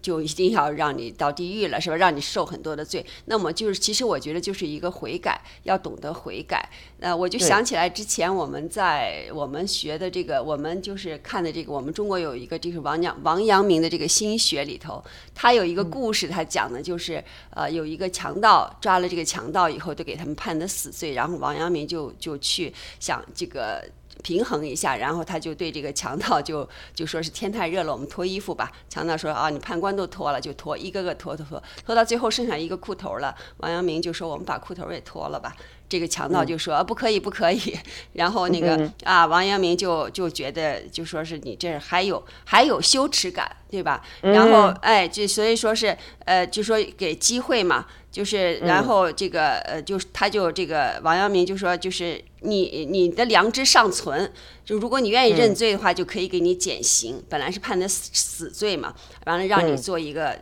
[0.00, 1.96] 就一定要让你到地狱了，是吧？
[1.96, 3.04] 让你受很多的罪。
[3.26, 6.68] 那么就是，其实我觉得就是一个悔改，要懂得悔改。
[6.98, 15.02] 那我就想起来之前我们在我们学的这个，我们就是看的这个，我们中国有一个就是王阳王阳明的这个心学里头，
[15.34, 23.84] 他有一个故事，他讲的就是呃，有一个强盗抓了这个强盗以后，就给他们判的死罪，然后王阳明就就去想这个。
[24.24, 28.72] 平衡一下，然后他就对这个强盗就 就说是天太热了，我们脱衣服吧。
[28.88, 33.32] 强盗说啊，你判官都脱了，就脱，一个个脱脱脱，脱到最后剩下一个裤头了。
[33.58, 35.54] 王阳明就说我们把裤头也脱了吧。
[35.86, 37.78] 这个强盗就说啊不可以不可以。
[38.14, 44.02] 然后那个啊，王阳明就就觉得就说是你这还有还有羞耻感，对吧？
[44.22, 47.86] 然后哎，就所以说是呃，就说给机会嘛。
[48.10, 54.30] 就是，然后这个呃，就他就这个王阳明就说，就是你你的良知尚存，
[54.64, 57.22] 就如果你愿意认罪的话，就可以给你减刑。
[57.28, 58.94] 本来是判的死死罪嘛，
[59.26, 60.38] 完了让你做一个。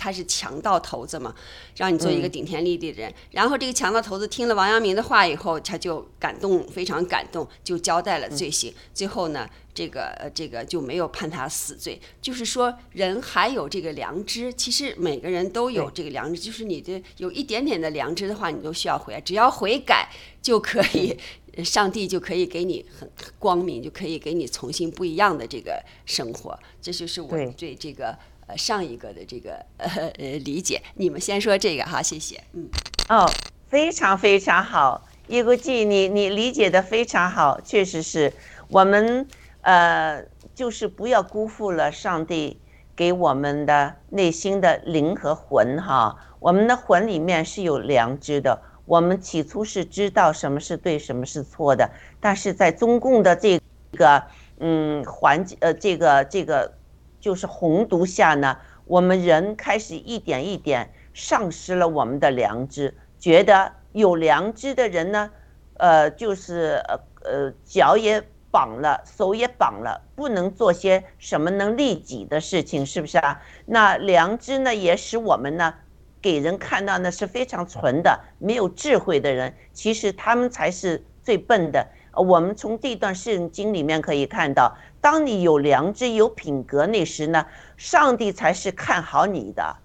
[0.00, 1.34] 他是强盗头子嘛，
[1.76, 3.12] 让你做一个顶天立地的人。
[3.32, 8.72] 然后这个强盗头子听了王阳明的话以后，他就感动，非常感动，就交代了罪行。
[8.94, 12.00] 最后呢，这个呃这个就没有判他死罪。
[12.22, 16.40] 就是说，人还有这个良知，其实每个人都有这个良知。
[16.40, 19.20] 就是你的有一点点的良知的话，你都需要悔改。
[19.20, 20.08] 只要悔改
[20.40, 21.14] 就可以，
[21.62, 23.06] 上帝就可以给你很
[23.38, 26.58] 光明，就可以给你重新不一样的这个生活。
[26.80, 27.28] 这就是我
[27.58, 28.16] 对这个。
[28.56, 29.88] 上一个的这个呃
[30.18, 32.42] 呃理解，你们先说这个哈，谢谢。
[32.52, 32.68] 嗯，
[33.08, 33.28] 哦，
[33.68, 38.32] 非常非常好，一个记你你理解的非常好，确实是
[38.68, 39.26] 我们
[39.62, 40.24] 呃
[40.54, 42.58] 就是不要辜负了上帝
[42.94, 51.90] 给我们的内心的灵和魂哈，我们的魂里面是有良知的，我们起初是知道什么是对，什么是错的，
[52.20, 53.60] 但是在中共的这
[53.96, 54.22] 个
[54.58, 56.79] 嗯环境呃这个这个。
[57.20, 65.30] 就是红毒下呢，我们人开始一点一点丧失了我们的良知，觉得有良知的人呢，
[65.74, 73.40] 呃，就是呃呃脚也绑了，手也绑了，不能做些什么能利己的事情，是不是啊？
[73.66, 75.74] 那良知呢，也使我们呢，
[76.20, 81.86] 给人看到呢是非常纯的、没有智慧的人，其实他们才是最笨的。
[82.14, 87.46] 我们从这段圣经里面可以看到，当你有良知、有品格那时呢，
[87.76, 89.76] 上帝才是看好你的。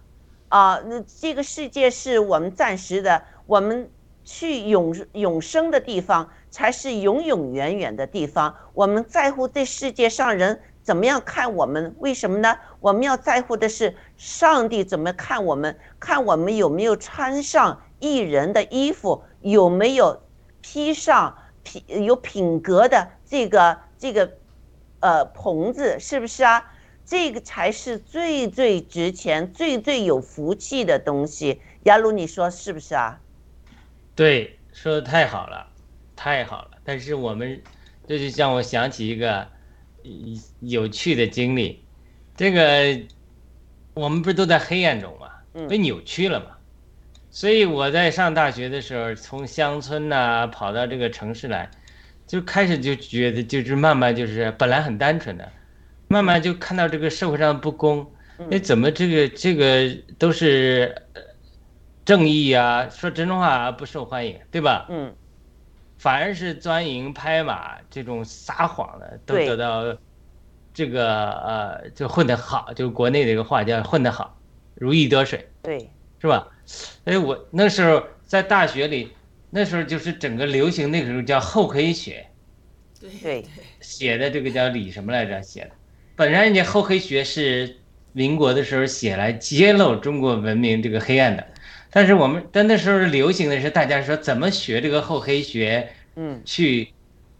[0.49, 3.89] 啊，那这个世界是我们暂时的，我们
[4.23, 8.55] 去永永生的地方才是永永远远的地方。
[8.73, 12.55] 我们在乎这世界上人怎么样看我们，为什么呢？
[12.79, 20.21] 我们要在乎的是上帝怎么看我们，看我们有没有穿上艺人的衣服，有没有
[20.61, 21.35] 披上
[21.65, 24.37] 品有品格的这个这个
[25.01, 26.71] 呃棚子，是不是啊？
[27.03, 31.61] 这个才是最最值钱、最最有福气的东西。
[31.83, 33.19] 雅鲁，你说是不是啊？
[34.15, 35.67] 对，说的太好了，
[36.15, 36.71] 太好了。
[36.83, 37.61] 但是我们
[38.07, 39.47] 这就让我想起一个
[40.03, 41.83] 一有趣的经历，
[42.35, 42.99] 这个
[43.93, 46.54] 我们不是都在黑暗中嘛，嗯被扭曲了嘛。
[47.35, 51.69] 所以我在上大学的时候，从乡村呐、跑到这个城市来，
[52.25, 55.51] 就开始就觉得就是慢慢就是本来很单纯的，
[56.07, 58.09] 慢慢就看到这个社会上的不公，
[58.49, 61.21] 哎，怎么这个这个都是呃
[62.05, 64.85] 正义啊，说真话不受欢迎，对吧？
[64.89, 65.13] 嗯
[65.97, 69.97] 反而是钻营拍马这种撒谎的，都得到
[70.73, 74.39] 这个呃，就混得好，就国内的一个话叫混得好，
[74.75, 76.47] 如鱼得水，对，是吧？
[77.05, 79.11] 哎，我那时候在大学里，
[79.49, 82.25] 那时候就是整个流行那个时候叫厚黑学，
[83.21, 83.45] 对，
[83.81, 85.71] 写的这个叫李什么来着写的，
[86.15, 87.77] 本来人家厚黑学是
[88.13, 91.47] 民国的时候写来揭露中国文明这个黑暗的，
[91.91, 96.93] 但是我们但那时候流行的是大家说怎么学这个厚黑学，嗯去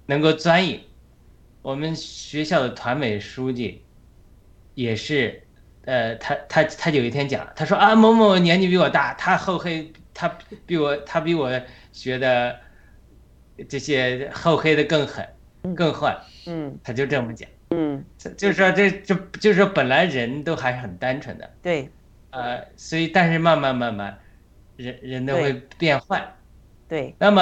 [0.05, 0.82] 能够钻营。
[1.61, 3.82] 我们学校的团委书记
[4.76, 5.45] 也是，
[5.86, 11.49] 呃，他他他有一天讲，他说啊某某年纪比我大，他厚黑，他比我他比我
[11.91, 12.59] 学的
[13.69, 15.27] 这些厚黑的更狠
[15.75, 16.17] 更坏，
[16.47, 16.77] 嗯。
[16.83, 18.03] 他就这么讲，嗯，
[18.38, 21.89] 就是说这这就是说本来人都还是很单纯的，对。
[22.31, 24.19] 呃，所以但是慢慢慢慢，
[24.75, 26.33] 人人都会变坏。
[26.89, 27.41] 对，那么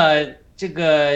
[0.55, 1.15] 这个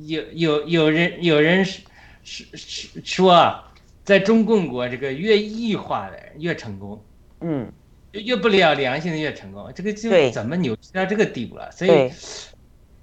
[0.00, 1.80] 有有有人有人是
[2.22, 3.67] 是是说啊，
[4.08, 7.04] 在中共国这个越异化的人越成功，
[7.42, 7.70] 嗯。
[8.12, 11.70] 越不了良心的越成功，这个就怎么扭曲到这个地步了？
[11.70, 12.10] 所以，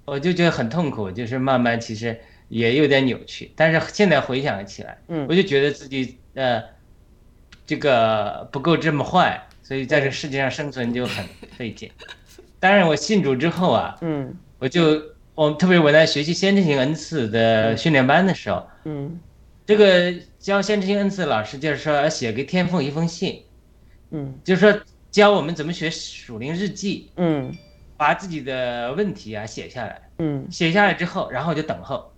[0.04, 5.24] 我就觉得很痛苦，就是慢慢其实也有点扭曲，但是现在回想起来，嗯。
[5.28, 6.60] 我就觉得自己呃
[7.64, 11.24] 这个不够这么坏，所以在这个世界上生存就很
[11.56, 11.88] 费劲。
[12.58, 14.34] 当然，我信主之后啊，嗯。
[14.58, 15.00] 我就
[15.36, 19.20] 我特别我在学习先知性恩赐的训练班的时候，嗯
[19.66, 23.42] 这个教先知性恩赐的老师就是说要写给天父一封信，
[24.10, 24.38] 嗯。
[24.44, 27.52] 就是说教我们怎么学属灵日记，嗯。
[27.96, 30.46] 把自己的问题啊写下来，嗯。
[30.50, 32.12] 写下来之后，然后就等候，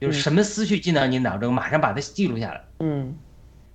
[0.00, 2.64] 就是什么思绪进到你脑中，马上把它记录下来。
[2.80, 3.16] 嗯。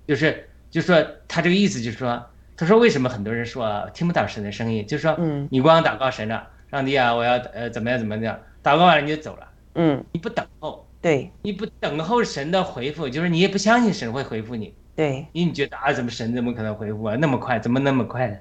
[0.05, 2.21] 就是就是说他这个意思就是说，
[2.57, 5.47] 他说为什么很多人说听不到神的声音，就是说嗯。
[5.49, 11.29] 你光祷告神了，上帝啊，我要呃怎么样怎么样，祷告完了你就走了，嗯，你不等候，对。
[11.41, 15.27] 你不等候神的回复，就是你也不相信神会回复你，对。
[15.33, 18.37] 因为你觉得啊怎么神怎么可能回复啊那么快，怎么那么快呢？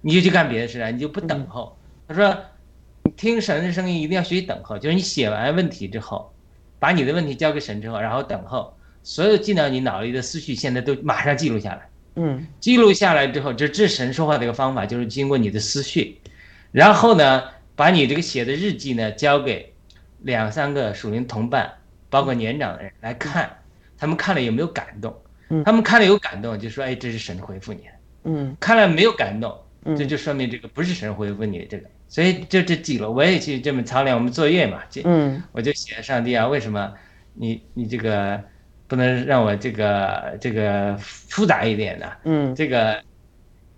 [0.00, 1.78] 你就去干别的事了，你就不等候。
[2.08, 2.36] 他说，
[3.16, 6.32] 听神的声音一定要学习等候，就是你写完问题之后，
[6.80, 11.88] 把你的问题交给神之后，然后等候，所有进到你脑里的思绪现在都马上记录下来。
[12.16, 12.44] 嗯。
[12.58, 16.20] 记录下来之后，这这神说话的一个方法就是经过你的思绪，
[16.72, 17.44] 然后呢，
[17.76, 19.72] 把你这个写的日记呢交给
[20.22, 21.72] 两三个属灵同伴，
[22.12, 23.50] 包括年长的人来看，
[23.96, 25.16] 他们看了有没有感动？
[25.48, 25.64] 嗯？
[25.64, 27.80] 他们看了有感动，就说哎，这是神回复你；
[28.24, 28.54] 嗯。
[28.60, 29.96] 看了没有感动，嗯。
[29.96, 31.88] 这就说明这个不是神回复你这个。
[32.08, 35.42] 所以就这记录，我也去这么操练我们作业嘛，这嗯。
[35.52, 36.92] 我就写上帝啊，为什么
[37.32, 38.38] 你你这个
[38.86, 42.12] 不能让我这个这个复杂一点呢？
[42.24, 42.54] 嗯。
[42.54, 43.02] 这个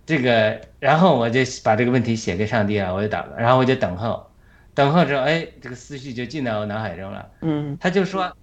[0.05, 4.29] 这个，然后我就把这个问题写给上帝啊，我就祷告，然后我就等候，
[4.75, 7.31] 等候之后，哎，这个思绪就进到我脑海中了。
[7.43, 8.37] 嗯他就说，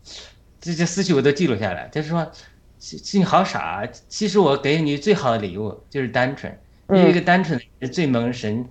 [0.59, 2.31] 这些思绪我都记录下来，就是说，
[2.77, 6.51] 其其实你好傻啊，其实我给你最好的礼物就是单纯，
[6.89, 8.67] 因为一个单纯的人最蒙神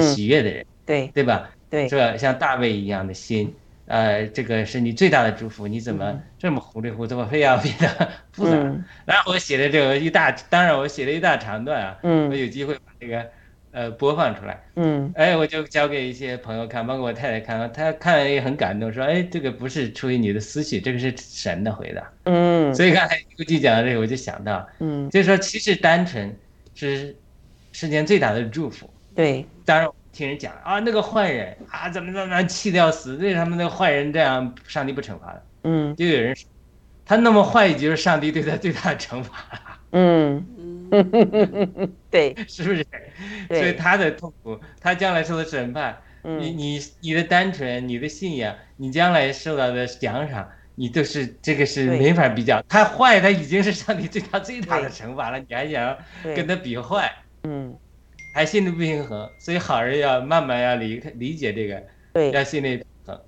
[0.00, 1.50] 喜悦的人，对对吧？
[1.68, 2.16] 对是吧？
[2.16, 3.54] 像大卫一样的心，
[3.86, 8.52] 呃，这个是你最大的祝福，你怎么这么糊里糊涂，我非要变得复杂？
[8.56, 13.28] 嗯 然后我写的这个一大，当然我写了一大长段啊，嗯我嗯有机会把这个
[13.72, 15.10] 呃播放出来，嗯。
[15.14, 22.10] 哎，我就交给一些朋友看，包括我太太看，她看了也很感动，说，哎，这个不是出于你的思绪，这个是神的回答。
[22.24, 22.74] 嗯。
[22.74, 25.08] 所以刚才估计讲到这个，我就想到，嗯。
[25.10, 26.34] 就是说，其实单纯
[26.74, 27.14] 是
[27.72, 35.42] 世间最大的祝福，对，当然听人讲啊，那个坏人啊，怎么怎么气得要死，为什么那个坏人这样，上帝不惩罚他？
[35.64, 35.94] 嗯。
[35.96, 36.48] 就有人说，
[37.06, 39.34] 他那么坏，就是上帝对他最大的惩罚，
[39.90, 40.59] 嗯，嗯，
[42.10, 42.86] 对是不是？
[43.48, 52.62] 所以他的痛苦，他将来受的审判，你嗯你你的单纯，你的信仰，你将来受到的奖赏，你都是这个是没法比较。
[52.68, 57.12] 他坏，他已经是上帝对他最大的惩罚了，你还想对跟他比坏，
[57.44, 57.76] 嗯
[58.34, 59.28] 还心里不平衡。
[59.38, 61.82] 所以好人要慢慢要理理解这个，
[62.12, 62.30] 对。
[62.30, 63.20] 要心里平衡。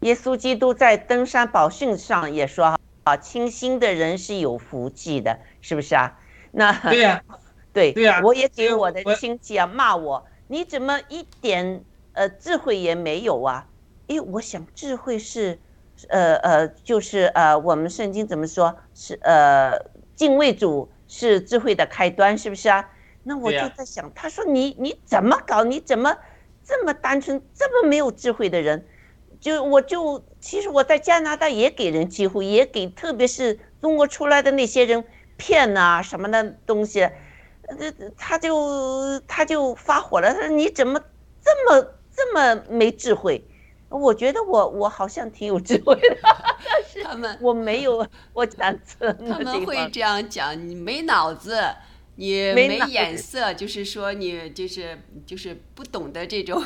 [0.00, 6.18] 耶稣基督在登山宝训上也说哈啊，清心的人是有福气的，是不是啊？
[6.56, 7.22] 那对呀、
[7.72, 11.84] 对对呀我也给我的亲戚啊骂我，你怎么一点
[12.14, 13.68] 呃智慧也没有啊？
[14.06, 15.58] 因为，我想智慧是，
[16.08, 19.72] 呃呃，就是呃，我们圣经怎么说是呃
[20.14, 22.88] 敬畏主是智慧的开端，是不是啊？
[23.24, 25.62] 那我就在想，他说你你怎么搞？
[25.64, 26.16] 你怎么
[26.64, 28.86] 这么单纯，这么没有智慧的人？
[29.38, 35.04] 就我就其实我在加拿大也给人机会，也给特别是中国出来的那些人
[35.36, 37.08] 骗呐、什么的东西，
[37.78, 41.00] 这，他就他就发火了，他说你怎么
[41.42, 43.44] 这么这么没智慧？
[43.88, 49.38] 我觉得我我好像挺有智慧的，但是他们我没有 我讲错他。
[49.38, 51.62] 们会这样讲，你没脑子，
[52.16, 56.60] 你没眼色，就是说你就是就是不懂得这种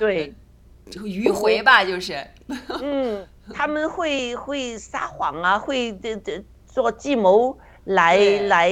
[0.00, 0.34] 对，
[0.90, 2.26] 迂回吧，就是
[2.82, 6.44] 嗯，他们会会撒谎啊，会这这
[6.76, 8.18] 做计谋来
[8.48, 8.70] 来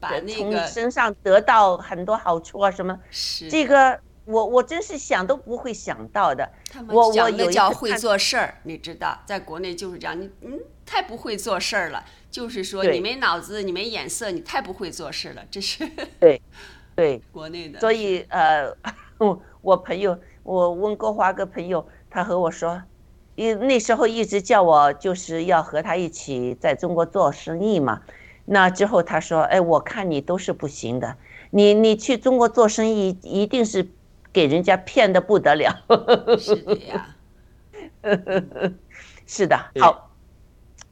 [0.00, 2.98] 从你身上得到很多好处啊什么。
[3.08, 6.50] 是这个我我真是想都不会想到的。
[6.68, 15.88] 他们我我讲的有一叫会做事儿，你知道，在国内就是这样，你嗯太不会做事儿了，就是说你没脑子，你没眼色，你太不会做事了，这是
[16.18, 16.42] 对
[16.96, 17.78] 对， 国内的。
[17.78, 18.76] 所以呃，
[19.18, 22.82] 我 我朋友，我温哥华个朋友，他和我说，
[23.36, 28.02] 一那时候一直叫我就是要和他一起在中国做生意嘛。
[28.46, 31.16] 那之后他说，哎，我看你都是不行的，
[31.50, 33.88] 你你去中国做生意一定是
[34.32, 35.84] 给人家骗的不得了。
[36.38, 37.16] 是的呀，
[39.26, 40.10] 是的，好，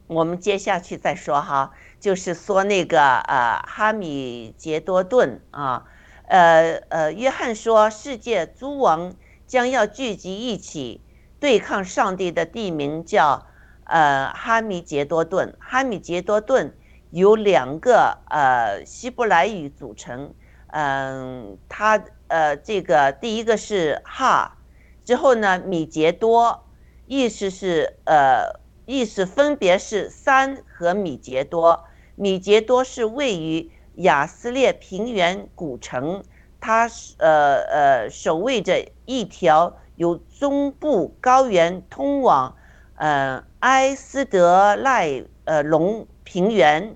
[0.07, 5.85] 我们接下去再说哈，就是说那个呃哈米杰多顿啊，
[6.27, 9.15] 呃呃，约翰说世界诸王
[9.47, 10.99] 将要聚集一起
[11.39, 13.45] 对抗上帝的地名叫
[13.85, 16.75] 呃哈米杰多顿，哈米杰多顿
[17.11, 20.33] 由两个呃希伯来语组成，
[20.67, 24.57] 嗯、它呃这个第一个是哈，
[25.03, 26.61] 之后呢米杰多。
[27.07, 31.85] 意思是呃，意思分别是山和米杰多。
[32.15, 36.23] 米杰多是位于亚斯列平原古城，
[36.59, 42.55] 它呃呃守卫着一条由中部高原通往
[42.95, 46.95] 呃埃斯德赖呃隆平原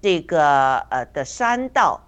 [0.00, 2.02] 这个呃的山道。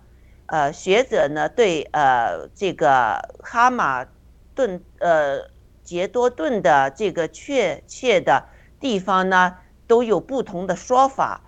[0.47, 4.07] 呃，学者呢对呃这个哈马
[4.55, 5.51] 顿呃
[5.83, 8.47] 杰多顿的这个确切的
[8.81, 11.43] 地方呢，都有不同的说法。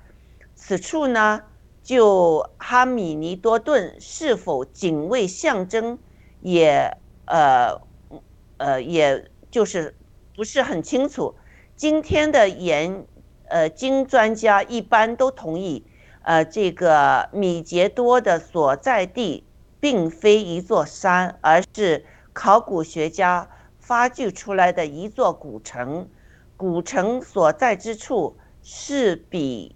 [0.55, 1.45] 此处呢，
[1.83, 5.99] 就哈米尼多顿是否仅为象征，
[6.41, 7.81] 也呃
[8.61, 9.97] 呃，也就是
[10.37, 11.35] 不是很清楚。
[11.75, 13.07] 今天的研
[13.49, 15.87] 呃经专家一般都同意，
[16.23, 19.45] 呃，这个米杰多的所在地
[19.81, 22.05] 并非一座山，而是
[22.35, 23.49] 考古学家。
[23.79, 26.09] 发掘出来的一座古城，
[26.57, 29.75] 古城所在之处是比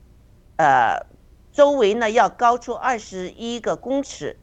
[0.57, 1.05] 呃
[1.51, 4.39] 周围呢要高出二十一个公尺。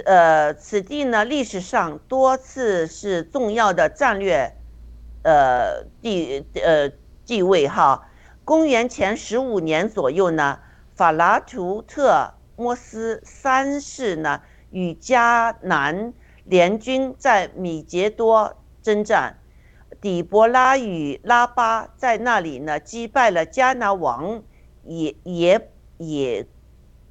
[0.00, 4.56] 呃此地呢历史上多次是重要的战略
[5.22, 6.90] 呃地呃
[7.26, 8.08] 地位哈。
[8.44, 10.58] 公元前十五年左右呢，
[10.94, 16.12] 法拉图特摩斯三世呢与迦南。
[16.44, 19.38] 联军在米杰多征战，
[20.00, 24.42] 底波拉与拉巴在那里呢击败了迦南王
[24.82, 26.44] 也也也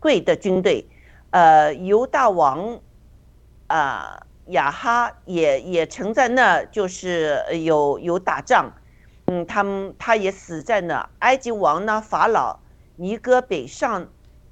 [0.02, 0.86] 贵的军队，
[1.32, 2.80] 呃，犹大王
[3.68, 8.72] 啊亚哈也也曾在那就是有有打仗，
[9.26, 11.10] 嗯，他们他也死在那。
[11.20, 12.60] 埃及王呢法老
[12.96, 14.08] 尼哥北上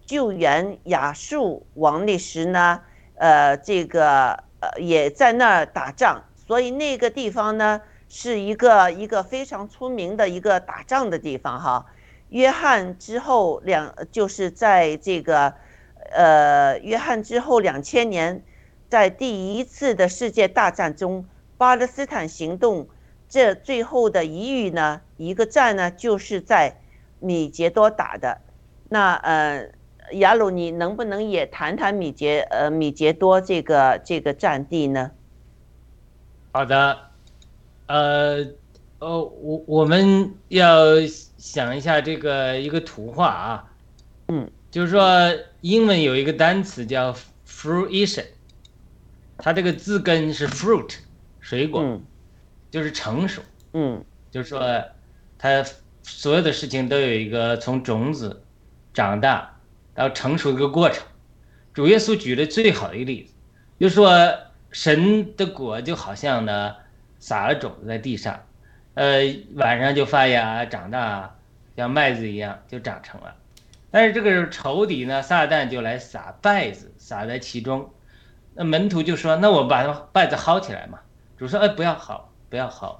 [0.06, 2.82] 救援亚述王那时呢，
[3.16, 4.44] 呃，这个。
[4.62, 11.86] 呃，也在那儿打仗，所以那个地方呢是一个一个非常出名的一个打仗的地方哈。
[12.28, 15.54] 约翰之后两就是在这个
[16.12, 18.44] 呃约翰之后两千年，
[18.90, 21.26] 在第一次的世界大战中，
[21.58, 22.88] 巴勒斯坦行动
[23.28, 26.80] 这最后的一役呢，一个战呢，就是在
[27.20, 28.40] 米杰多打的。
[28.90, 29.70] 那呃，
[30.14, 35.12] 雅鲁，你能不能也谈谈米杰呃米杰多这个这个战地呢？
[36.52, 36.98] 好的，
[37.86, 38.48] 呃，
[38.98, 40.96] 呃，我我们要
[41.38, 43.72] 想一下这个一个图画啊，
[44.30, 45.32] 嗯，就是说
[45.62, 48.26] 英文有一个单词叫 fruition，
[49.38, 50.96] 它这个字根是 fruit，
[51.40, 52.02] 水果，嗯
[52.72, 53.42] 就是成熟，
[53.74, 54.84] 嗯就是说
[55.38, 55.66] 它
[56.04, 58.44] 所有的事情都有一个从种子
[58.94, 59.60] 长大
[59.94, 61.04] 到成熟的一个过程。
[61.74, 63.34] 主耶稣举了最好的一个例子，
[63.80, 64.38] 就是说
[64.72, 66.76] 神的果就好像呢
[67.20, 68.46] 撒了种子在地上，
[68.94, 69.24] 呃，
[69.56, 71.36] 晚上就发芽长大，
[71.76, 73.36] 像麦子一样就长成了。
[73.92, 77.92] 但是这个仇敌呢，撒旦就来撒稗子，撒在其中。
[78.54, 79.84] 那门徒就说：“那我把
[80.14, 81.00] 稗子薅起来嘛。”
[81.38, 82.96] 主说：“哎，不要薅，不要薅，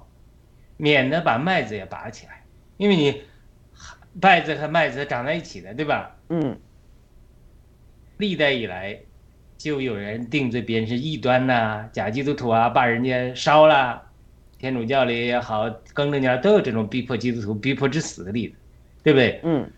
[0.76, 2.44] 免得把麦子也拔起来，
[2.76, 3.22] 因为你
[4.20, 6.16] 稗子和麦子长在一起的，对吧？
[6.28, 6.58] 嗯
[8.16, 8.98] 历代以来，
[9.56, 14.02] 就有人定罪别人是异端呐、假基督徒啊，把人家烧了。
[14.58, 18.54] 天主教里也好，更正教都有这种逼迫基督徒、逼迫致死的例子，
[19.02, 19.40] 对不对？
[19.42, 19.70] 嗯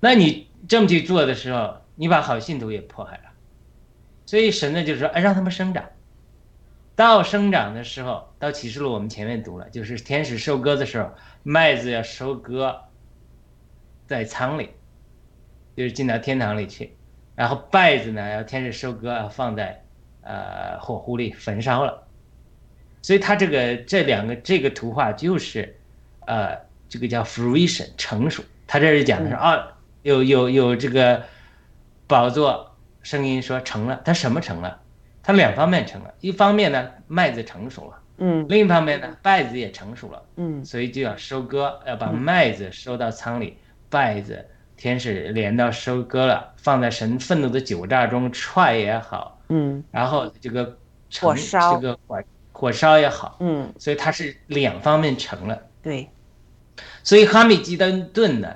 [0.00, 3.24] 那你这么去做的时候，你把好信徒也迫害了。
[4.26, 5.84] 所以神呢就是说，哎，让他们生长。
[6.94, 11.10] 到生长的时候，到启示录我们前面读了，就是天使收割的时候，
[11.42, 12.80] 麦子要收割
[14.06, 14.70] 在仓里，
[15.76, 16.96] 就是进到天堂里去，
[17.36, 19.82] 然后稗子呢要天使收割，要放在
[20.22, 22.06] 呃火狐里焚烧了。
[23.00, 25.78] 所以它这个这两个这个图画就是，
[26.26, 28.42] 呃，这个叫 fruition 成熟。
[28.66, 31.22] 他这是讲的是啊，有有有这个
[32.06, 34.80] 宝座声音说成了，它什么成了？
[35.22, 38.46] 它两方面成了，一方面呢麦子成熟了，嗯。
[38.48, 40.64] 另一方面呢稗子也成熟了，嗯。
[40.64, 43.58] 所以就要收割，要把麦子收到仓里，
[43.90, 44.46] 稗子
[44.76, 49.84] 天使连到收割了，放在神愤怒的酒榨中踹也好，嗯。
[49.90, 50.78] 然后这个
[51.20, 52.22] 火烧这个火
[52.52, 55.62] 火烧也好，嗯，所以它是两方面成了。
[55.82, 56.08] 对，
[57.02, 58.54] 所以哈密基登顿呢，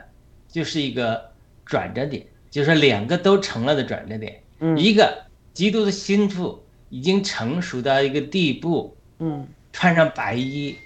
[0.49, 1.32] 就是一个
[1.73, 4.43] 转折点，就是两个都成了的转折点。
[4.61, 4.79] 嗯。
[4.79, 9.49] 一个基督的心腹已经成熟到一个地步，嗯。
[9.73, 10.77] 穿上白衣，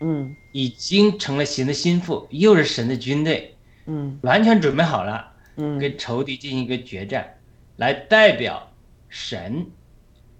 [0.00, 0.36] 嗯。
[0.52, 3.54] 已经成了神的心腹，又是神的军队，
[3.86, 4.18] 嗯。
[4.20, 5.78] 完全准备好了，嗯。
[5.78, 7.38] 跟仇敌进行一个决战，
[7.76, 8.70] 来代表
[9.08, 9.66] 神，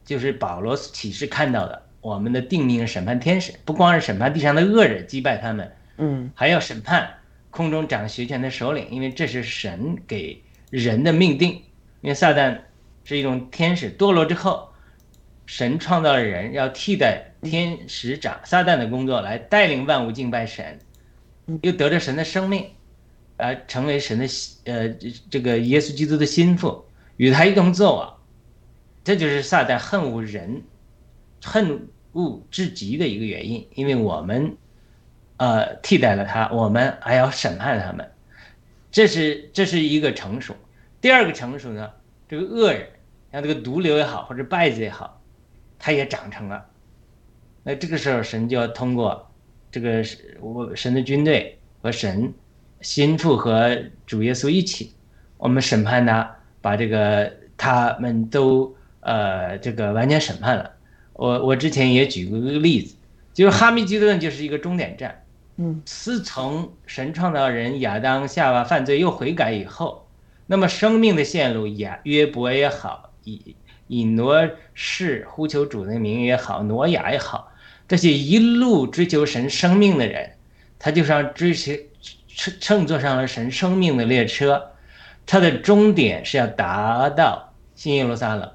[0.04, 5.72] 就是保罗启示看到的我们的定命审判天使，不光是审判地上的恶人，击败他们。
[5.96, 6.30] 嗯。
[6.34, 7.08] 还要审判
[7.54, 11.50] 空中掌学权的首领，因为这是神给人的命定。
[12.00, 12.58] 因为撒旦
[13.04, 14.68] 是一种天使，堕落之后，
[15.46, 20.80] 神创造了人，要替代天使长撒旦的工作，来带领万物敬拜神，
[21.62, 22.66] 又得着神的生命，
[23.36, 24.26] 呃，成为神的
[24.64, 26.84] 呃这这个耶稣基督的心腹，
[27.18, 28.14] 与他一同作王。
[29.04, 30.60] 这就是撒旦恨恶人，
[31.40, 34.56] 恨恶至极的一个原因，因为我们。
[35.36, 38.08] 呃，替代了他，我们还要审判他们，
[38.92, 40.54] 这是这是一个成熟。
[41.00, 41.90] 第二个成熟呢，
[42.28, 42.86] 这个恶人，
[43.32, 45.20] 像这个毒瘤也好，或者败子也好，
[45.78, 46.66] 他也长成了。
[47.64, 49.28] 那这个时候，神就要通过
[49.72, 50.04] 这个
[50.40, 52.32] 我神的军队和神
[52.80, 53.76] 心腹和
[54.06, 54.94] 主耶稣一起，
[55.36, 60.70] 我们审判他，把这个他们都呃这个完全审判了。
[61.14, 62.94] 我我之前也举过一个例子，
[63.32, 65.22] 就是哈密基顿就是一个终点站。
[65.56, 70.08] 嗯，自从神创造人亚当夏娃犯罪又悔改以后，
[70.46, 73.54] 那么生命的线路，亚约伯也好，以
[73.86, 77.52] 以挪士呼求主的名也好，挪亚也好，
[77.86, 80.32] 这些一路追求神生命的人，
[80.76, 81.72] 他就像追求
[82.26, 84.72] 乘乘坐上了神生命的列车，
[85.24, 88.50] 他的终点是要达到新耶路撒冷。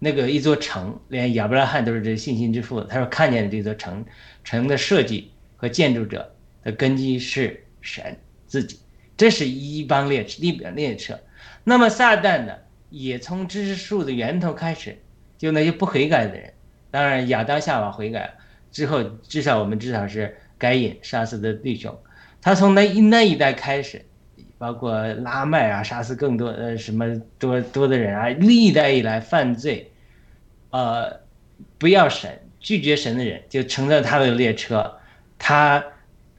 [0.00, 4.04] 那个一座城，连亚伯拉罕都是这信心之父，他说看见这座城，
[4.42, 5.30] 城的设计。
[5.60, 6.34] 和建筑者
[6.64, 8.78] 的根基是神自己，
[9.14, 11.20] 这是一帮列车，一班列车。
[11.64, 12.54] 那么撒旦呢，
[12.88, 14.96] 也从知识树的源头开始，
[15.36, 16.50] 就那些不悔改的人。
[16.90, 18.32] 当然，亚当夏娃悔改
[18.72, 21.94] 之后，至少我们至少是该隐杀死的弟兄。
[22.40, 24.02] 他从那一那一代开始，
[24.56, 29.92] 包括拉麦啊，杀死更多呃什么多多的人啊，历代以来犯罪，
[30.70, 31.20] 呃，
[31.76, 34.96] 不要神、拒绝神的人，就乘着他的列车。
[35.42, 35.82] 他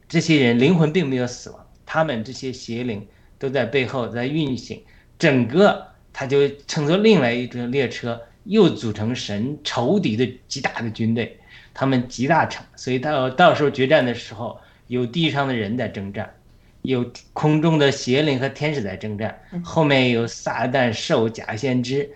[0.08, 4.80] 这些人灵魂并没有死亡，他们这些邪灵都在背后在运行，
[5.18, 11.36] 整个他就乘坐另外一种列车，又组成神仇敌的极大的军队，
[11.74, 16.32] 他们极大成，所以到到时候决战的时候，有地上的人在征战，
[16.82, 22.08] 有空中的邪灵和天使在征战，后面有撒旦、兽、假先知，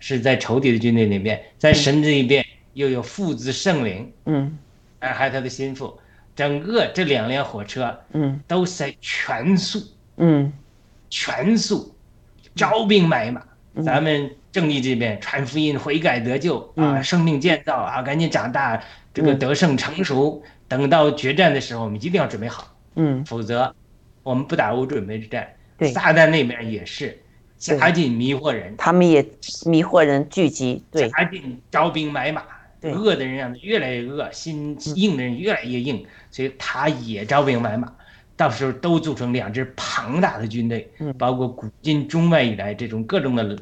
[0.00, 4.58] 是在仇敌的军队里面，在神这一边又有父子圣灵，嗯。
[5.00, 5.98] 哎，还有他的心腹，
[6.34, 8.40] 整个这两辆火车嗯。
[8.46, 9.80] 都是在全速。
[10.16, 10.52] 嗯。
[11.10, 11.94] 全速
[12.54, 13.40] 招兵买马，
[13.84, 18.82] 咱们正义这边传福音、悔改得救啊，嗯生命建造啊，赶紧长大，
[19.12, 19.38] 这个嗯。
[19.38, 20.42] 得胜成熟。
[20.66, 23.72] 等到决战的时候，我们一定要准备好，嗯，否则
[24.22, 25.48] 我们不打无准备之战。
[25.78, 25.92] 对。
[25.92, 27.16] 撒旦那边也是
[27.64, 27.78] 对。
[27.78, 29.24] 加紧迷惑人，他们也
[29.66, 31.08] 迷惑人聚集，对。
[31.10, 32.42] 加紧招兵买马。
[32.84, 37.92] 对恶的人让他越来越恶，心硬的人越来越硬，所以他也招兵买马。
[38.36, 43.56] 到时候都组成两支庞大的军队，嗯包括古今中外以来这种各种的，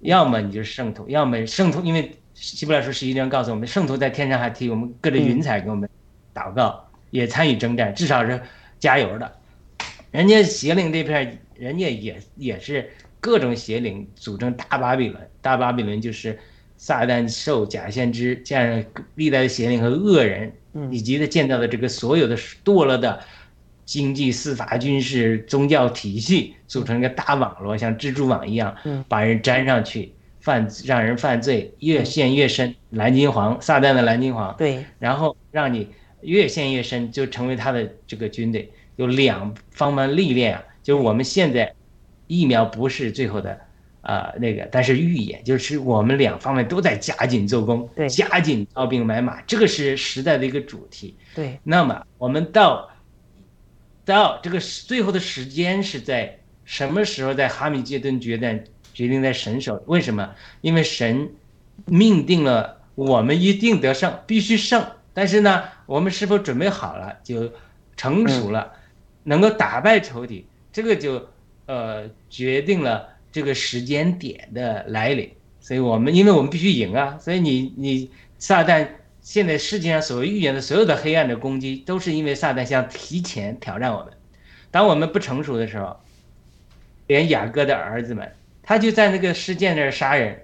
[0.00, 5.88] 要么你就是圣徒，要么圣徒，因为希伯来书十一章告诉我们，圣徒在天上还替我们隔着云彩给我们
[6.32, 8.40] 祷告，也参与征战，至少是
[8.78, 9.32] 加油的。
[10.12, 12.88] 人家邪灵这片，人家也也是
[13.20, 16.38] 各种邪灵组成大巴比伦，大巴比伦就是
[16.76, 23.20] 撒旦、受、假先知，这样历代的邪灵和恶人，嗯以及他建造的这个所有的堕落的
[23.84, 32.74] 经济、司法、军事、宗教体系，组成一个大网络，像蜘蛛网一样嗯，把人粘上去，犯让人犯罪，越陷越深。
[32.90, 35.88] 蓝金黄，撒旦的蓝金黄，对然后让你
[36.22, 38.70] 越陷越深，就成为他的这个军队。
[38.96, 41.72] 有两方面历练啊，就是我们现在
[42.26, 43.60] 疫苗不是最后的
[44.06, 51.16] 啊、那个，但是预演就是我们两方面都在加紧做工对，加紧招兵买马，这个是时代的一个主题。
[51.34, 52.88] 对那么我们到
[54.04, 57.34] 到这个最后的时间是在什么时候？
[57.34, 58.62] 在哈米杰顿决战
[58.94, 60.32] 决定在神手，为什么？
[60.60, 61.28] 因为神
[61.86, 64.86] 命定了我们一定得胜，必须胜。
[65.12, 67.50] 但是呢，我们是否准备好了，就
[67.96, 68.72] 成熟了，
[69.24, 71.28] 能够打败仇敌，这个就
[71.66, 75.30] 呃决定了这个时间点的来临。
[75.60, 78.88] 所以我们因为我们必须赢啊，所以你你撒旦
[79.20, 84.14] 现在世界上所谓预言的所有的黑暗的攻击，都是因为撒旦想提前挑战我们。
[84.70, 86.00] 当我们不成熟的时候，
[87.08, 88.32] 连雅各的儿子们，
[88.62, 90.40] 他就在那个事件那儿杀人，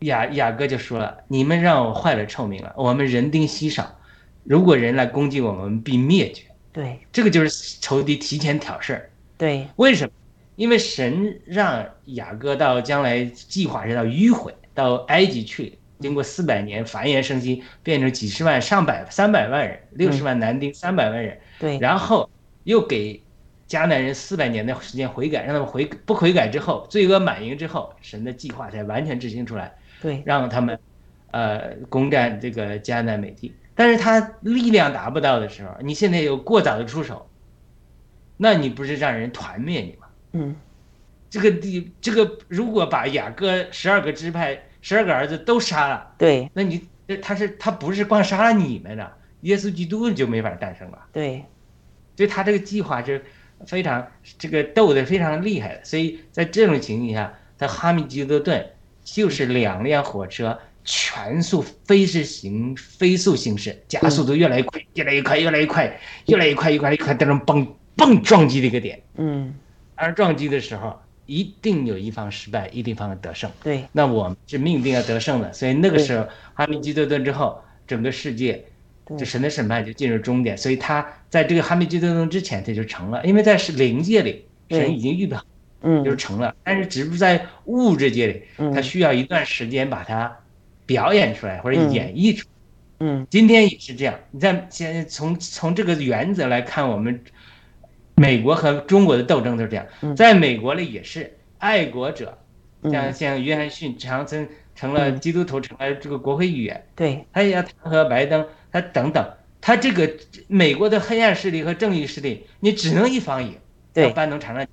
[0.00, 3.98] 雅雅各就说了：“你们让我坏了臭名了，我们人丁稀少，
[4.44, 9.10] 如果人来攻击我们，我们必灭绝。”对这个就是仇敌提前挑事儿。
[9.38, 10.12] 对为什么？
[10.56, 22.28] 因为神让雅各到将来计划是到迂回到埃及去，经过四百年繁衍生息，变成几十万、上百、三百万人，六十万男丁，三百万人，对然后
[22.64, 23.22] 又给
[23.68, 30.78] 迦南人四百年的时间悔改，让他们悔不悔改之后，罪恶满盈之后，神的计划才完全执行出来，对让他们
[31.32, 33.54] 呃攻占这个迦南美地。
[33.74, 37.28] 但是他力量达不到的时候，你现在又过早的出手，
[38.38, 40.05] 那你不是让人团灭你吗？
[40.38, 40.56] 嗯
[41.28, 46.86] 这个地，这个如果把雅各十二个支派、十二个儿子都杀了，对那你
[47.20, 50.98] 他是他不是光杀了你们的，耶稣基督就没法诞生了。
[51.12, 51.44] 对
[52.16, 53.22] 所以他这个计划是
[53.66, 54.06] 非常
[54.38, 55.84] 这个斗得非常厉害的。
[55.84, 58.64] 所以在这种情况下，他哈密基多顿
[59.02, 67.66] 就是两辆火车全速飞驰行飞速行驶，加速度越来越快，越来越快，越来越快，越来越快，越来越快，到那蹦
[67.96, 69.02] 蹦撞击的一个点。
[69.16, 69.52] 嗯
[69.96, 73.50] 而撞击的时候，一定有一方失败，一定方得胜。
[73.64, 73.84] 对。
[73.90, 76.24] 那我们是命定要得胜的，所以那个时候
[76.54, 78.64] 哈密基多顿之后，整个世界
[79.04, 79.16] 对。
[79.18, 85.44] 就神的审判就进入终点，所以他在这个哈密基多顿之前他就成了，因为在是灵界里，神已经预备好
[85.82, 86.04] 嗯。
[86.04, 88.72] 就是成了，但是只是在物质界里，嗯。
[88.72, 90.36] 他需要一段时间把它
[90.84, 91.92] 表演出来或者嗯。
[91.92, 93.06] 演绎出来。
[93.06, 93.26] 嗯。
[93.28, 97.20] 今天也是这样，你在先从从这个原则来看，我们
[98.16, 100.16] 美国和中国的斗争都是这样，嗯。
[100.16, 102.36] 在美国里也是爱国者，
[102.82, 102.90] 嗯。
[102.90, 105.20] 像像约翰逊常曾成了嗯。
[105.20, 107.24] 基督徒，成了这个国会议员，对。
[107.32, 109.24] 他也要弹劾拜登，他等等，
[109.60, 110.10] 他这个
[110.48, 113.54] 美国的黑暗势力和正义势力，你只能一方赢，
[113.92, 114.04] 对。
[114.04, 114.66] 要拜登常常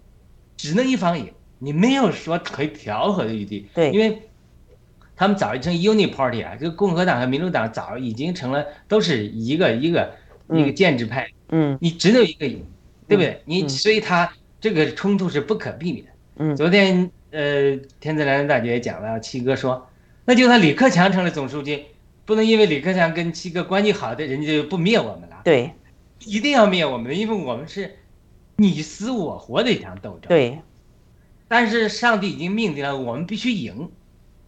[0.55, 1.29] 只能一方赢，
[1.59, 3.91] 你没有说可以调和的余地，对。
[3.91, 4.21] 因为
[5.17, 10.15] 他们早就成 uni party 啊，这个共和党和民主党早已经成了都是一个一个
[10.49, 11.77] 一个嗯建制派，嗯。
[11.81, 12.65] 你只有一个赢，
[13.13, 13.41] 对不对？
[13.45, 16.11] 你嗯所以他这个冲突是不可避免的。
[16.37, 19.87] 嗯昨天呃，天赐良大姐也讲了，七哥说，
[20.25, 21.85] 那就算李克强成了总书记，
[22.25, 25.71] 不能因为李克强跟七哥关系好的，人家就不灭我们了，对
[26.25, 27.97] 一定要灭我们，因为我们是
[28.55, 30.59] 你死我活的一场斗争。，对
[31.47, 33.89] 但是上帝已经命定了，我们必须赢，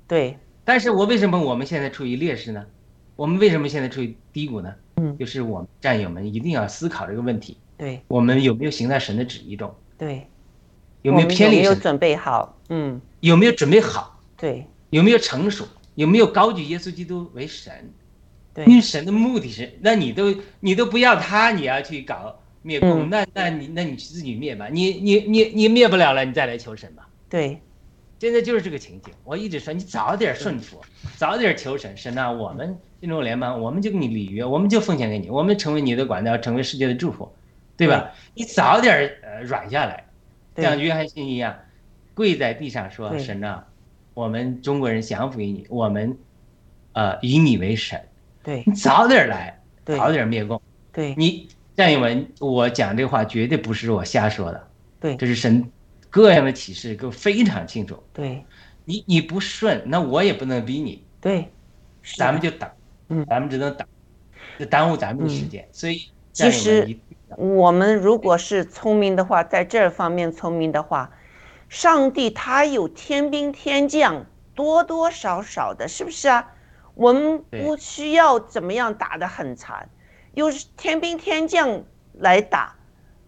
[0.07, 2.65] 对但是我为什么我们现在处于劣势呢？
[3.15, 4.73] 我们为什么现在处于低谷呢？
[4.97, 9.73] 嗯就是我们战友们一定要思考这个问题：对我们有没有行在神的旨意中？
[9.97, 10.27] 对，
[11.01, 11.63] 有没有偏离神？
[11.63, 12.57] 有没有准备好？
[12.69, 14.19] 嗯，有没有准备好？
[14.37, 15.65] 对有没有成熟？
[15.95, 17.93] 有没有高举耶稣基督为神？
[18.53, 27.07] 对因为神的目的是，那你都你都不要他，你要去搞灭共，嗯那那你那你自己灭吧，你你你你灭不了了，你再来求神吧。
[27.29, 27.59] 对
[28.17, 30.79] 现在就是这个情景，我一直说你早点顺服，
[31.17, 37.29] 早点求神，神啊，我们进入联盟，我们就跟你立约，我们就奉献给你，我们成为你的管道，成为世界的祝福，
[37.77, 38.11] 对吧？
[38.33, 40.05] 你早点呃软下来，
[40.57, 41.57] 像约翰逊一样，
[42.13, 43.65] 跪在地上说：“对神啊，
[44.13, 46.17] 我们中国人降服于你，我们
[46.93, 48.01] 呃以你为神，
[48.41, 48.63] 对。
[48.65, 50.61] 你早点来，早点灭共。
[50.93, 51.13] 对。
[51.15, 54.67] 你战友们，我讲这话绝对不是我瞎说的，
[54.99, 55.15] 对。
[55.17, 55.69] 这是神
[56.09, 58.01] 各样的启示，给我非常清楚。
[58.13, 58.45] 对。
[58.85, 61.51] 你你不顺，那我也不能逼你，对，
[62.17, 62.69] 咱们就等，
[63.09, 63.25] 嗯。
[63.25, 63.87] 咱们只能等，
[64.59, 65.67] 就耽误咱们的时间。
[65.71, 66.99] 所以其战友们
[67.37, 71.11] 我们如果是聪明的话，在这方面聪明的话，
[71.67, 76.53] 上帝他有天兵天将，多多少少的，是不是啊？
[76.93, 79.89] 我们不需要怎么样打得很惨，
[80.33, 81.83] 有天兵天将
[82.13, 82.75] 来打。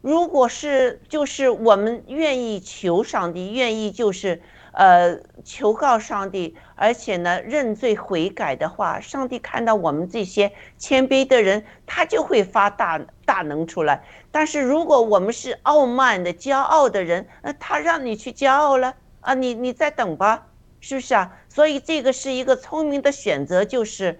[0.02, 4.42] 如果是就是我们愿意求上帝，愿意就是
[4.72, 14.04] 呃求告上帝，而且呢认罪悔改的话，上帝看到我们这些谦卑的人，他就会发大大能出来。
[14.32, 20.48] 但是如果我们是傲慢的、骄傲的人，那他让你去骄傲了啊，你你再等吧，
[20.80, 21.38] 是不是啊？
[21.50, 24.20] 所以这个是一个聪明的选择，就是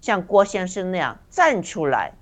[0.00, 2.14] 像郭先生那样站出来，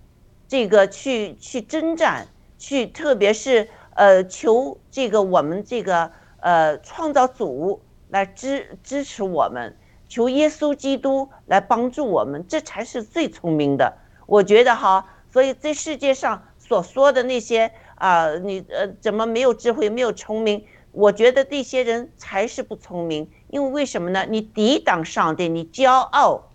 [0.48, 2.26] 这个去去征战，
[2.58, 6.10] 去特别是呃求这个我们这个
[6.40, 9.76] 呃创造主来支支持我们，
[10.08, 13.98] 求耶稣基督来帮助我们，这才是最聪明的。
[14.26, 20.64] 我觉得哈，所以这世界上所说的那些啊、你呃怎么没有智慧、没有聪明？
[20.92, 24.24] 我觉得这些人才是不聪明，因为为什么呢？
[24.30, 26.52] 你抵挡上帝，你骄傲。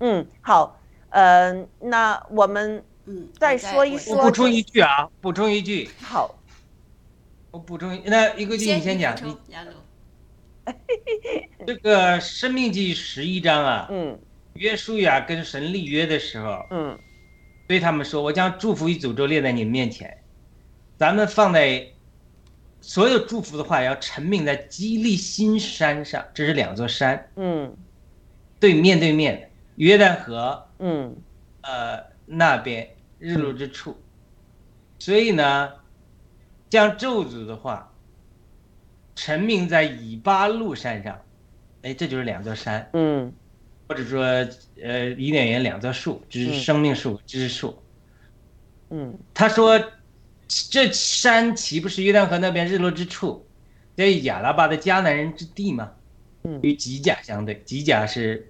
[0.00, 0.80] 嗯，好，
[1.10, 6.34] 呃，那我们嗯，再说一说我补充一句啊，补充一句，好，
[7.50, 9.36] 我补充一，那一个句你先讲，你
[11.66, 14.18] 这个《生命记》十一章啊，嗯
[14.54, 16.98] 约书亚跟神立约的时候，嗯
[17.66, 20.22] 对他们说：“我将祝福与诅咒列在你们面前，
[20.98, 21.86] 咱们放在
[22.80, 27.76] 所有祝福的话要陈明在基利新山上，这是两座山，嗯。
[28.60, 31.16] 对面对面，约旦河嗯。
[31.62, 32.88] 呃那边
[33.18, 33.96] 日落之处。
[34.98, 35.72] 所以呢，
[36.70, 37.92] 将咒诅的话
[39.14, 41.20] 陈明在以巴路山上，
[41.82, 43.32] 哎，这就是两座山，嗯
[43.92, 44.22] 或者说
[44.82, 47.78] 呃伊甸园两棵树，这是嗯生命树、知识树。
[48.88, 49.78] 嗯他说，
[50.48, 53.46] 这山岂不是约旦河那边日落之处，
[53.94, 55.90] 这亚拉巴的迦南人之地吗？
[56.44, 58.48] 嗯与吉甲相对，吉甲是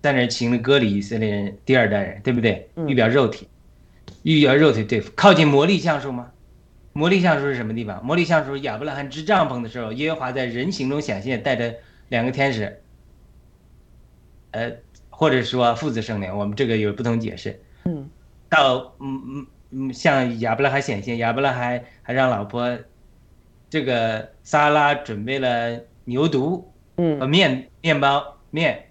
[0.00, 2.70] 在那儿行了割礼以色列人第二代人，对不对？
[2.76, 3.48] 嗯预表肉体，
[4.22, 6.30] 预表肉体对付，靠近魔力橡树吗？
[6.92, 8.04] 魔力橡树是什么地方？
[8.04, 11.74] 魔力橡树亚伯拉罕支帐篷的时候，耶和华在人形中显现，带着
[12.08, 12.80] 两个天使，
[14.52, 14.72] 呃，
[15.08, 17.60] 或者说父子圣灵，我们这个有不同解释。
[17.84, 18.08] 嗯
[18.48, 22.76] 到嗯嗯嗯，向亚伯拉罕显现，亚伯拉罕还让老婆
[23.68, 26.64] 这个撒拉准备了牛犊和
[26.96, 28.86] 嗯面面包面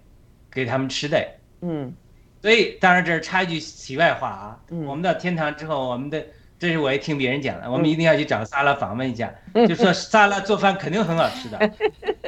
[0.50, 1.22] 给他们吃的。
[1.60, 1.92] 嗯
[2.40, 6.24] 所以当然这是插一句题外话啊，嗯我们到天堂之后，我们的
[6.58, 9.30] 这是我也听别人讲的，我们嗯一定要去找萨拉访问一下，
[9.68, 11.70] 就说萨拉做饭肯定很好吃的，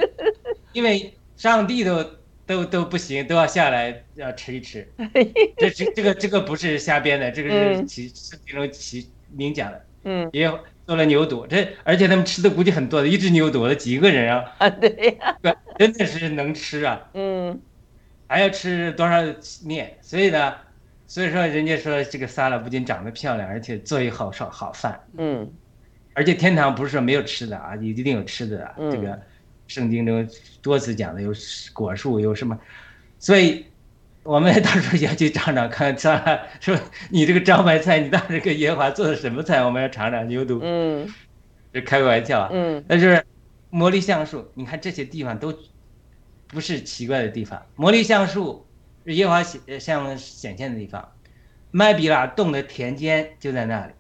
[0.74, 2.05] 因为上帝都
[2.53, 4.86] 都都不行，都要下来要吃一吃。
[5.57, 7.86] 这这这个这个不是瞎编的，这个是嗯。
[7.86, 10.28] 其圣经中其明讲的，嗯。
[10.34, 15.36] 也有做了牛肚，这而且他们吃的估计很多的，一只牛肚了几个人啊，啊对呀。
[15.40, 17.59] 对，真的是能吃啊，嗯。
[18.28, 19.22] 还要吃多少
[19.64, 20.55] 面，所以呢，
[21.07, 25.50] 所以说人家说这个撒拉不仅长得漂亮，而且做一好烧好饭，嗯。
[26.14, 29.18] 而且天堂不是说没有吃的啊，一定有吃的啊，嗯这个
[29.73, 30.29] 圣经中
[30.61, 31.33] 多次讲的有
[31.73, 32.59] 果树有什么，
[33.18, 33.64] 所以
[34.23, 39.64] 我们到时候也要去尝尝看，撒拉说你这个招牌菜，你当时给耶和华做的什么菜？
[39.64, 41.09] 我们要尝尝牛肚，嗯
[41.73, 42.51] 这开个玩笑啊。
[42.53, 43.25] 嗯但是
[43.70, 45.55] 魔力橡树，你看这些地方都
[46.49, 47.64] 不是奇怪的地方。
[47.77, 48.66] 魔力橡树
[49.07, 51.12] 是耶和华显呃向显现的地方，
[51.70, 53.93] 麦比拉洞的田间就在那里。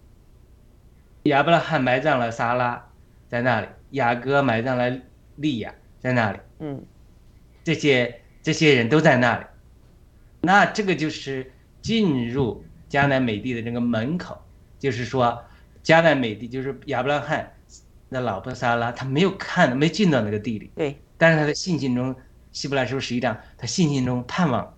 [1.30, 2.90] 亚伯拉罕埋葬了撒拉，
[3.28, 4.90] 在那里；雅各埋葬了
[5.42, 6.38] 利亚，在那里。
[6.60, 6.82] 嗯。
[7.62, 9.44] 这些这些人都在那里，
[10.40, 14.40] 那这个就是进入迦南美地的这个门口，
[14.78, 15.44] 就是说
[15.84, 17.52] 迦南美地就是亚伯拉罕
[18.10, 22.16] 的老婆撒拉，他没有看，没进到那个地里，对，但是他的信心中，
[22.50, 24.74] 希伯来书十一章，他信心中盼望，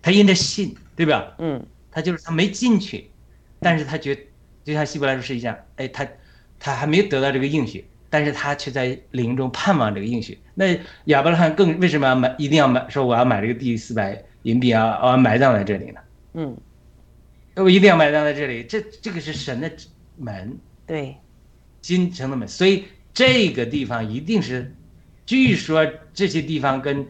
[0.00, 1.34] 他因着信，对吧？
[1.38, 1.66] 嗯。
[1.92, 3.10] 他就是他没进去，
[3.58, 4.16] 但是他觉
[4.62, 6.06] 就像希伯来书十一章，哎，他
[6.60, 10.38] 他还没有得到这个应许，但是他却在灵中盼望这个应许。
[10.54, 16.00] 那亚伯拉罕更为什么要买，一定要买，说我要买这个第四百银币啊，我要埋葬在这里呢？
[16.34, 16.56] 嗯，
[17.54, 19.72] 我一定要埋葬在这里，这这个是神的
[20.16, 21.16] 门，对，
[21.80, 22.84] 金城的门，所以
[23.14, 24.74] 这个地方一定是，
[25.24, 27.06] 据说这些地方跟，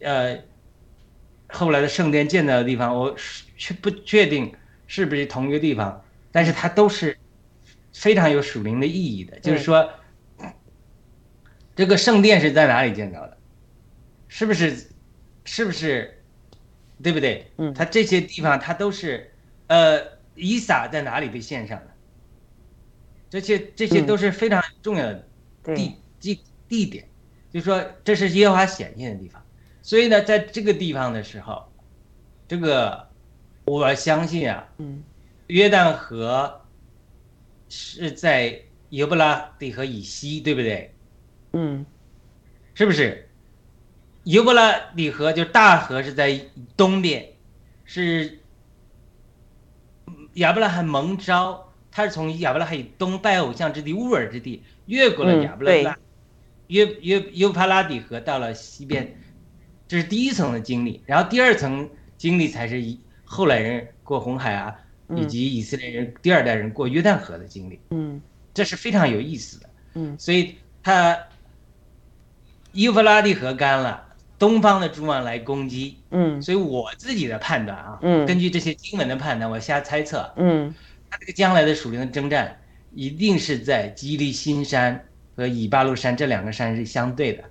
[0.00, 0.38] 呃，
[1.48, 4.52] 后来的圣殿建造的地方，我是确不确定
[4.86, 7.16] 是不是同一个地方，但是它都是
[7.92, 9.38] 非常有属灵的意义的。
[9.40, 9.88] 就是说，
[11.80, 13.38] 这个圣殿是在哪里建造的？
[14.28, 14.86] 是不是？
[15.46, 16.22] 是不是？
[17.02, 17.50] 对不对？
[17.56, 19.32] 嗯它这些地方它都是，
[19.68, 19.98] 呃，
[20.34, 21.86] 以撒在哪里被献上的？
[23.30, 25.26] 这些这些嗯都是非常重要的
[25.62, 27.08] 对地地地点，
[27.50, 29.42] 就说这是耶和华显现的地方。
[29.80, 31.66] 所以呢，在这个地方的时候，
[32.46, 33.08] 这个
[33.64, 35.02] 我相信啊，嗯
[35.46, 36.60] 约旦河
[37.70, 38.60] 是在
[38.90, 40.94] 耶布拉底河以西，对不对？
[41.52, 41.84] 嗯。
[42.74, 43.28] 是不是？
[44.24, 46.38] 尤伯拉底河就大河是在
[46.76, 47.26] 东边，
[47.84, 48.38] 是
[50.34, 55.98] 亚伯拉罕蒙召，他是从亚伯拉罕以东拜偶像之地乌尔之地，越过了嗯亚伯拉罕、
[56.68, 59.14] 约约尤帕拉底河，到了西边，
[59.88, 64.74] 这是第一层的经历，然后第二层经历才是以后来人过红海啊，
[65.16, 68.20] 以及以色列人第二代人过约旦河的经历，嗯。
[68.52, 69.70] 这是非常有意思的。
[69.94, 70.16] 嗯。
[70.18, 71.18] 所以他
[72.72, 74.02] 幼发拉蒂河干了，
[74.38, 80.74] 东方的诸王来攻击，嗯所以我自己的判断啊，嗯根据这些经文的判断，我瞎猜测，嗯
[81.10, 82.60] 他这个将来的属灵的征战，
[82.94, 85.04] 一定是在基利新山
[85.36, 87.44] 和以巴路山这两个山是相对的。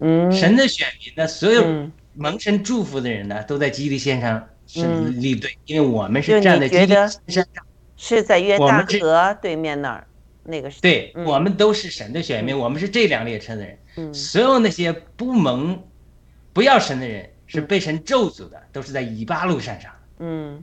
[0.00, 7.44] 嗯，神的选民呢，所有嗯蒙神祝福的人呢，都在基利线上是嗯立队，因为我们是站在基利山上。
[7.96, 10.06] 是在约我们这旦河对面那儿，
[10.44, 13.76] 那个是对，嗯我们都是神的选民，我们是这辆列车的人。
[13.98, 14.14] 嗯。
[14.14, 15.82] 所有那些不蒙、
[16.52, 19.92] 不要神的人，是被神咒诅的，都是在以巴路山上。
[20.20, 20.62] 嗯。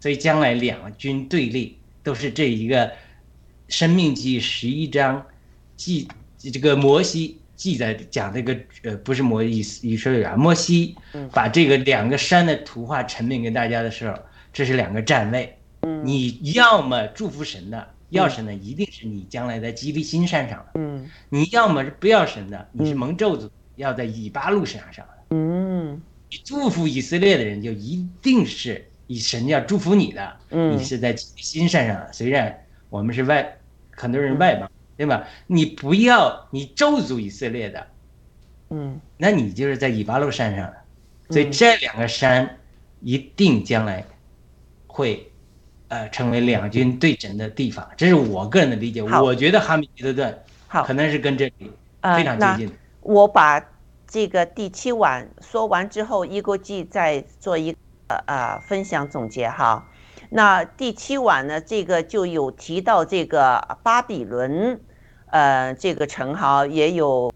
[0.00, 2.86] 所以将来两军对立，都是这一个
[3.68, 5.24] 《生命记》十一章
[5.76, 11.28] 记这个摩西记载讲这个呃不是摩以以色列啊，摩西嗯。
[11.32, 14.16] 把这个两个山的图画呈现给大家的时候，
[14.52, 15.58] 这是两个站位。
[15.82, 16.04] 嗯。
[16.04, 20.66] 你要么祝福神的，要神的一定是你将来在基利新山上的。
[20.80, 25.12] 嗯你要么是不要神的，你是嗯蒙咒诅，要在以巴路山上的。
[25.30, 26.00] 嗯
[26.30, 30.36] 你祝福以色列的人，就一定是以神要祝福你的。
[30.50, 33.56] 嗯你是在新山上的，虽然我们是外，
[33.90, 35.26] 很多人外邦，对吧？
[35.46, 37.86] 你不要你咒诅以色列的，
[38.70, 40.76] 嗯那你就是在以巴路山上的。
[41.30, 42.58] 所以嗯这两个山
[43.00, 44.04] 一定将来
[44.86, 45.30] 会，
[45.88, 47.88] 呃，成为两军对阵的地方。
[47.96, 49.02] 这是我个人的理解。
[49.02, 51.70] 我觉得哈密吉德顿好可能是跟这里
[52.00, 52.72] 呃非常接近的。
[53.02, 53.64] 我把
[54.08, 57.78] 这个第七晚说完之后，一国际再做一个
[58.26, 59.86] 呃分享总结哈。
[60.30, 64.80] 那第七晚呢，这个就有提到这个巴比伦，
[65.26, 67.32] 呃，这个城哈也有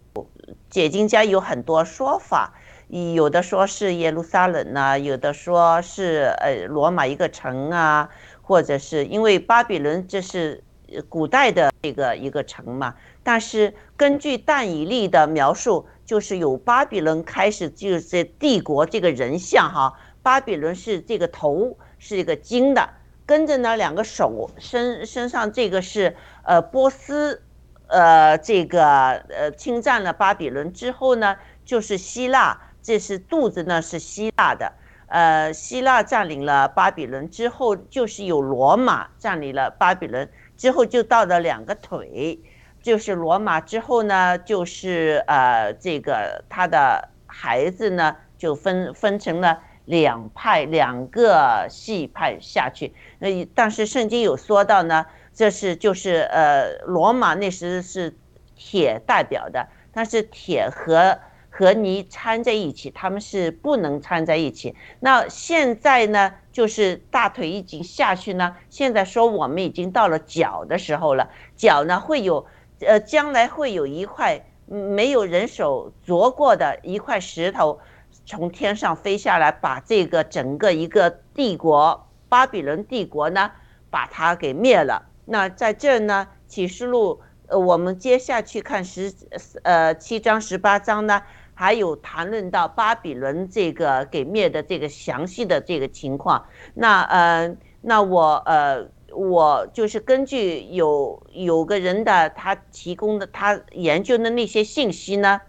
[0.69, 2.53] 解经家有很多说法，
[2.91, 8.09] 有的说是耶路撒冷呐、有的说是呃罗马一个城啊，
[8.41, 10.61] 或者是因为巴比伦这是
[11.07, 22.89] 古代的这个一个城嘛，但是根据但以利的描述，就是有巴比伦开始就是帝国这个人像哈，巴比伦是这个头是一个金的，
[23.25, 27.41] 跟着呢两个手身身上这个是呃波斯，
[27.87, 28.83] 呃这个
[29.29, 34.73] 呃侵占了巴比伦之后呢，就是希腊，这是肚子呢是希腊的。
[35.07, 42.39] 呃，希腊占领了巴比伦之后，就是有罗马占领了巴比伦之后，就到了两个腿，
[42.81, 52.95] 就是罗马之后呢，就是呃这个他的孩子呢就分分成了两派，两个系派下去。
[53.19, 58.17] 那但是圣经有说到呢，这是就是呃罗马那时是
[58.55, 61.19] 铁代表的，但是铁和
[61.61, 64.75] 和泥掺在一起，他们是不能掺在一起。
[64.99, 72.47] 那现在呢，就是大腿已经下去呢，现在说我们已经到了脚的时候了，脚呢会有，
[72.79, 77.79] 呃，将来会有一块没有人手凿过的一块石头，
[78.25, 83.51] 从天上飞下来，把这个整个一个帝国巴比伦帝国呢，
[83.91, 85.05] 把它给灭了。
[85.25, 89.13] 那在这儿呢，启示录，呃，我们接下去看十
[89.61, 91.21] 呃七章十八章呢，
[91.61, 96.43] 还有谈论到巴比伦这个给灭的这个详细的这个情况。
[96.73, 98.89] 那呃，那我呃。
[99.13, 105.41] 我就是根据有有个人的他提供的他研究的那些信息呢，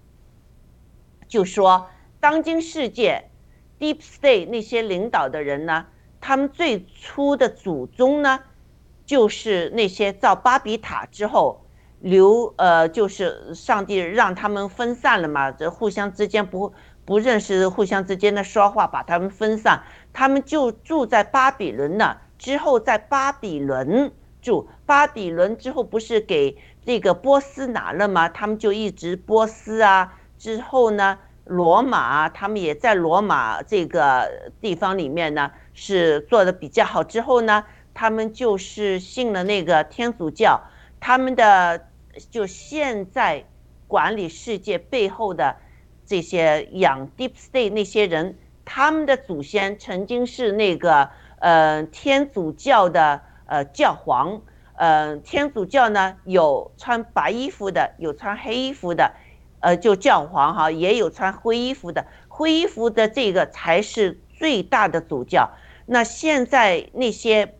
[1.28, 1.86] 就说
[2.18, 3.30] 当今世界
[3.78, 5.86] Deep State 那些领导的人呢，
[6.20, 8.40] 他们最初的祖宗呢，
[9.06, 11.61] 就是那些造巴比塔之后
[12.02, 16.72] 留呃，就是上帝让他们分散了嘛，这互相之间不
[17.04, 19.80] 不认识，互相之间的说话把他们分散，
[20.12, 22.20] 他们就住在巴比伦那。
[22.38, 28.28] 之后在巴比伦住，巴比伦之后不是给这个波斯拿了吗？
[28.28, 30.12] 他们就一直波斯啊。
[30.36, 37.04] 之后呢，罗马他们也在罗马这个地方里面呢是做的比较好。
[37.04, 40.60] 之后呢，他们就是信了那个天主教。
[40.98, 41.88] 他们的
[42.30, 43.44] 就现在
[43.86, 45.56] 管理世界背后的
[46.04, 51.10] 这些养 Deep State 那些人，他们的祖先曾经是那个。
[51.44, 54.40] 呃，天主教的呃教皇，
[54.74, 59.12] 呃，天主教呢有穿白衣服的，有穿黑衣服的，
[59.58, 65.50] 呃，就教皇哈，也有穿灰衣服的，灰衣服的这个才是最大的主教。
[65.86, 67.56] 那现在那些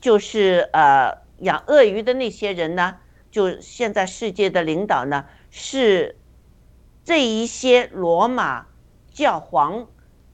[0.00, 2.98] 就是呃养鳄鱼的那些人呢，
[3.34, 6.16] 就现在世界的领导呢是
[7.02, 8.66] 这一些罗马
[9.12, 9.88] 教皇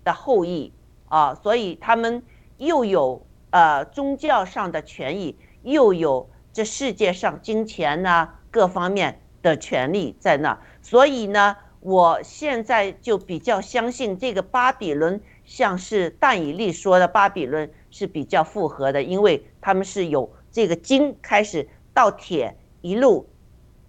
[0.05, 0.73] 的后裔
[1.09, 2.23] 啊，所以他们。
[2.61, 23.29] 又有呃宗教上的权益，又有这世界上金钱呐各方面的权利在那，所以呢，我现在就比较相信这个巴比伦，像是但以利说的巴比伦是比较复合的，因为他们是有这个金开始到铁一路，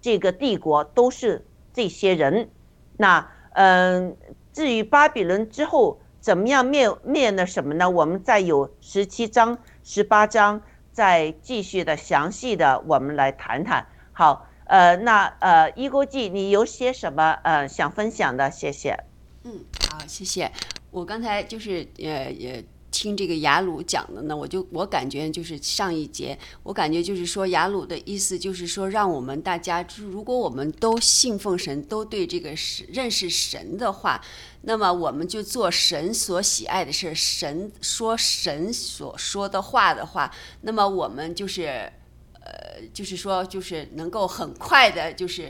[0.02, 2.50] 这个帝国都是这些人。
[2.98, 4.16] 那嗯，
[4.54, 6.00] 至于巴比伦之后。
[6.22, 7.48] 怎么样灭灭呢？
[7.48, 7.89] 什么呢？
[7.89, 10.62] 我们再有十七章、十八章，
[10.92, 13.88] 再继续的详细的，我们来谈谈。
[14.14, 18.52] 好，呃，那呃，一国际，你有些什么呃想分享的？
[18.52, 19.04] 谢谢。
[19.46, 20.52] 嗯，好，谢谢。
[20.92, 22.64] 我刚才就是呃也。
[22.92, 34.22] 听这个雅鲁讲的呢，我就我感觉就是上一节，我感觉就是说雅鲁的意思就是说，让我们大家就是，如果我们都信奉神，都对这个神认识神的话，
[34.64, 40.30] 那么我们就做神所喜爱的事，神说神所说的话的话，
[40.62, 41.92] 那么我们就是，
[42.34, 45.50] 呃，就是说就是能够很快的，就是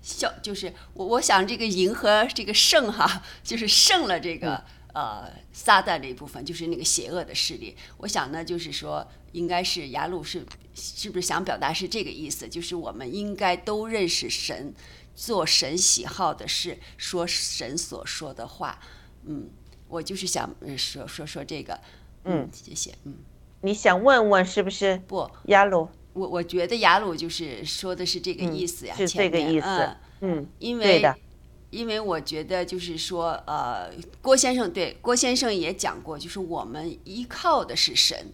[0.00, 4.64] 效，就是我我想这个赢和这个胜哈，就是胜了这个。
[4.92, 7.76] 呃，撒旦这一部分就是那个邪恶的势力。
[7.98, 10.44] 我想呢，就是说，应该是雅鲁是
[10.74, 12.48] 是不是想表达是这个意思？
[12.48, 14.74] 就是我们应该都认识神，
[15.14, 18.78] 做神喜好的事，说神所说的话。
[19.24, 19.50] 嗯，
[19.88, 21.78] 我就是想说说说这个。
[22.24, 22.94] 嗯，谢谢。
[23.04, 23.14] 嗯，
[23.60, 24.96] 你想问问是不是？
[25.06, 29.96] 不，雅鲁，我我觉得雅鲁就是说的是这个意思呀，是这个意思。
[30.20, 31.02] 嗯，因为。
[31.70, 33.88] 因为我觉得就是说，呃，
[34.20, 38.32] 郭先生对郭先生也讲过，就是我们依靠的是神，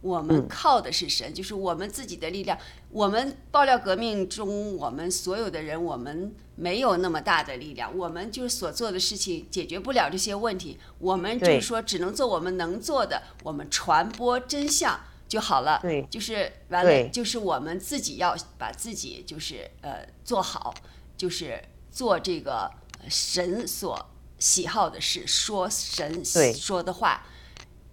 [0.00, 2.58] 我们靠的是神，就是我们自己的力量。
[2.90, 14.98] 我们爆料革命中，我们所有的人，我们没有那么大的力量，我们就是所做的事情解决不了这些问题，我们就是说只能做我们能做的，我们传播真相
[15.28, 15.78] 就好了。
[15.80, 20.74] 对，就是完了，就是我们自己要把自己就是呃做好，
[21.16, 21.62] 就是。
[21.94, 22.68] 做这个
[23.08, 24.04] 神所
[24.36, 27.24] 喜好的事，说神说的话，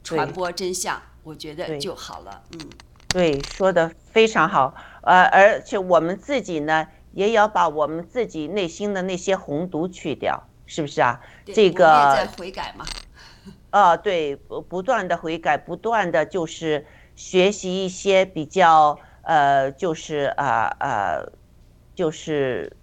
[0.04, 2.42] 传播真相，我觉得就好了。
[2.54, 2.60] 嗯，
[3.10, 4.74] 对，说的非常好。
[5.04, 11.22] 呃，而且我们自己呢，也要把我们自己内心的那些红毒去掉，是不是啊？
[11.46, 12.84] 这个在悔改嘛。
[13.70, 21.32] 啊，对，不不断的悔改，不断的就是学习一些比较呃，就是啊呃，
[21.94, 22.76] 就是。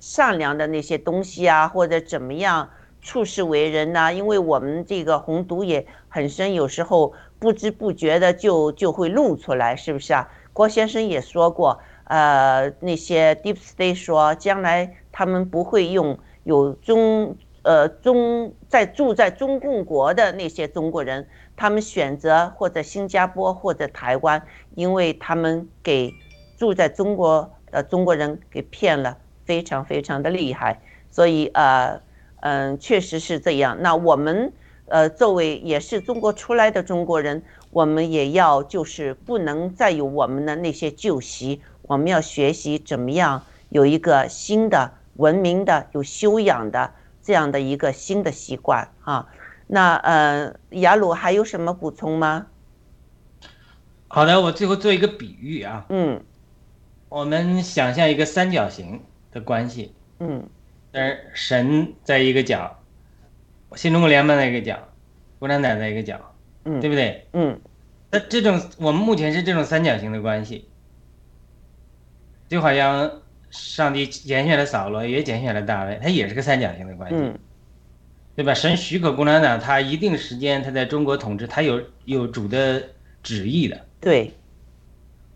[0.00, 2.68] 善良的那些东西啊，或者怎么样
[3.00, 4.12] 处事为人呢？
[4.12, 10.28] 因为我们这个红毒也很深，有时候不知不觉的就就会露出来，是不是啊？
[10.52, 24.42] 郭先生也说过，呃，那些 Deep State 说，将来他们不会用有中呃中在住在中共国的那些中国人，他们选择或者新加坡或者台湾，
[24.74, 26.12] 因为他们给
[26.58, 29.16] 住在中国的中国人给骗了。
[29.50, 32.00] 非常非常的厉害，所以呃
[32.40, 33.76] 嗯，确实是这样。
[33.80, 34.52] 那我们
[34.86, 49.26] 呃，作为也是中国出来的中国人，我们也要就是不能再有我们的那些旧习，我们要学习怎么样有一个新的文明的、有修养的这样的一个新的习惯啊。
[49.66, 52.46] 那呃，雅鲁还有什么补充吗？
[54.06, 56.22] 好的，我最后做一个比喻啊，嗯
[57.08, 59.02] 我们想象一个三角形
[59.32, 60.48] 的关系，嗯。
[60.92, 62.82] 但是神在一个角，
[63.76, 64.88] 新中国联盟在一个角，
[65.38, 66.34] 共产党在一个角，
[66.64, 67.26] 嗯，对不对？
[67.32, 67.60] 嗯。
[68.10, 70.68] 那这种我们目前是这种三角形的关系，
[72.48, 77.38] 就好像上帝拣选了扫罗，也拣选了大卫，他也是个三角形的关系，嗯。
[78.36, 78.54] 对吧？
[78.54, 82.82] 神许可共产党他一定时间他在中国统治，他有有主的
[83.22, 83.84] 旨意的。
[84.00, 84.32] 对，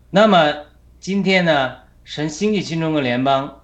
[0.09, 0.65] 那么
[0.99, 3.61] 今天呢，神兴起新中国联邦，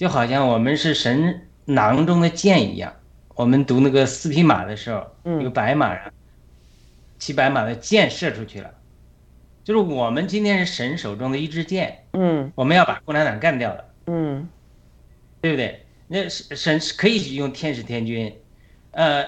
[0.00, 2.90] 就好像我们是神囊中的箭一样。
[3.34, 6.10] 我们读那个四匹马的时候，那个白马上
[7.18, 8.72] 骑白马的箭射出去了，
[9.62, 14.48] 就是我们今天是神手中的一支箭，嗯我们要把共产党干掉了，嗯
[15.42, 15.84] 对不对？
[16.08, 18.34] 那神神是可以用天使天军，
[18.92, 19.26] 呃，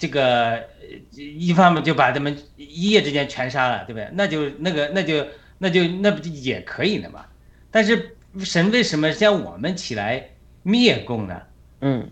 [0.00, 0.66] 这个呃
[1.12, 4.08] 一方面就把他们一夜之间全杀了，对不对？
[4.14, 5.24] 那就那个那就
[5.58, 7.24] 那就那不就也可以的嘛？
[7.70, 10.30] 但是神为什么让我们起来
[10.62, 11.42] 灭共呢？
[11.80, 12.10] 嗯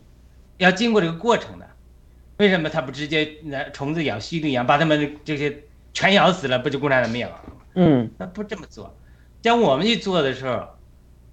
[0.58, 1.68] 要经过这个过程的，
[2.38, 7.62] 为什么他不直接拿虫子咬西毒一样把他们这些全咬死了，不就共产党灭亡了吗？
[7.74, 8.96] 嗯那不这么做，
[9.42, 10.66] 像我们去做的时候，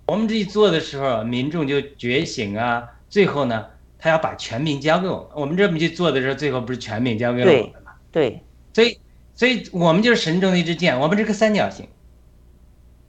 [0.07, 3.67] 我们这一做的时候，民众就觉醒啊，最后呢，
[3.97, 5.27] 他要把全民交给我们。
[5.35, 7.91] 我们这么去做的时候，最后不是全民交给我们吗？
[8.11, 8.43] 对
[8.73, 8.99] 所以，
[9.35, 11.87] 所以我们就是神中的一支箭，我们是个三角形。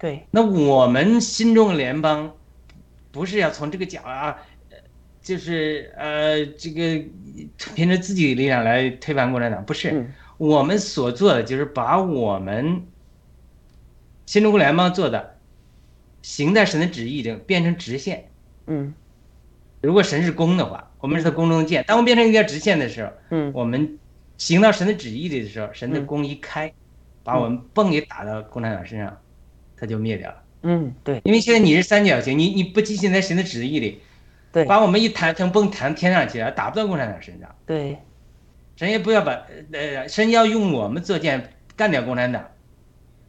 [0.04, 2.30] 对，那我们新中国联邦，
[3.10, 4.36] 不是要从这个角啊，
[4.68, 4.76] 呃
[5.22, 7.02] 就是呃，这个
[7.74, 9.92] 凭着自己的力量来推翻共产党，不是。
[9.92, 12.86] 嗯我们所做的就是把我们
[14.26, 15.38] 新中国联邦做的
[16.20, 18.28] 行在神的旨意的变成直线。
[18.66, 18.92] 嗯
[19.80, 21.82] 如果神是公的话，我们是他宫中的箭。
[21.86, 23.98] 当我们变成一条直线的时候，嗯我们
[24.36, 26.70] 行到神的旨意里的时候，神的嗯弓一开，
[27.22, 29.16] 把我们嘣给打到共产党身上，
[29.76, 30.42] 他就灭掉了。
[30.62, 34.00] 嗯对因为现在你是三角形，你你不进行在神的旨意里，
[34.50, 37.54] 对把我们一弹成蹦弹天上去了，打不到共产党身上。
[37.66, 37.98] 对
[38.76, 42.44] 神也不要把呃，神要用我们做剑干掉共产党，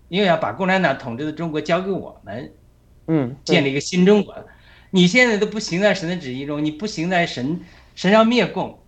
[0.07, 2.51] 因为要把共产党统治的中国交给我们，
[3.07, 4.33] 嗯建立一个新中国。
[4.91, 7.59] 你现在都不行在神的旨意中，你不行在神
[7.95, 8.79] 神要灭共，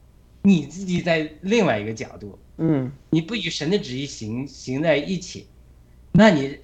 [0.41, 5.47] 你自己在另外一个角度，嗯你不与神的旨意行行在一起，
[6.13, 6.57] 那你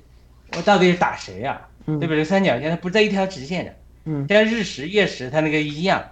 [0.57, 1.99] 我到底是打谁呀、嗯。
[1.99, 2.15] 对吧？
[2.15, 3.73] 这三角形它不在一条直线上，
[4.05, 4.25] 嗯。
[4.27, 6.03] 像日食月食它那个一样，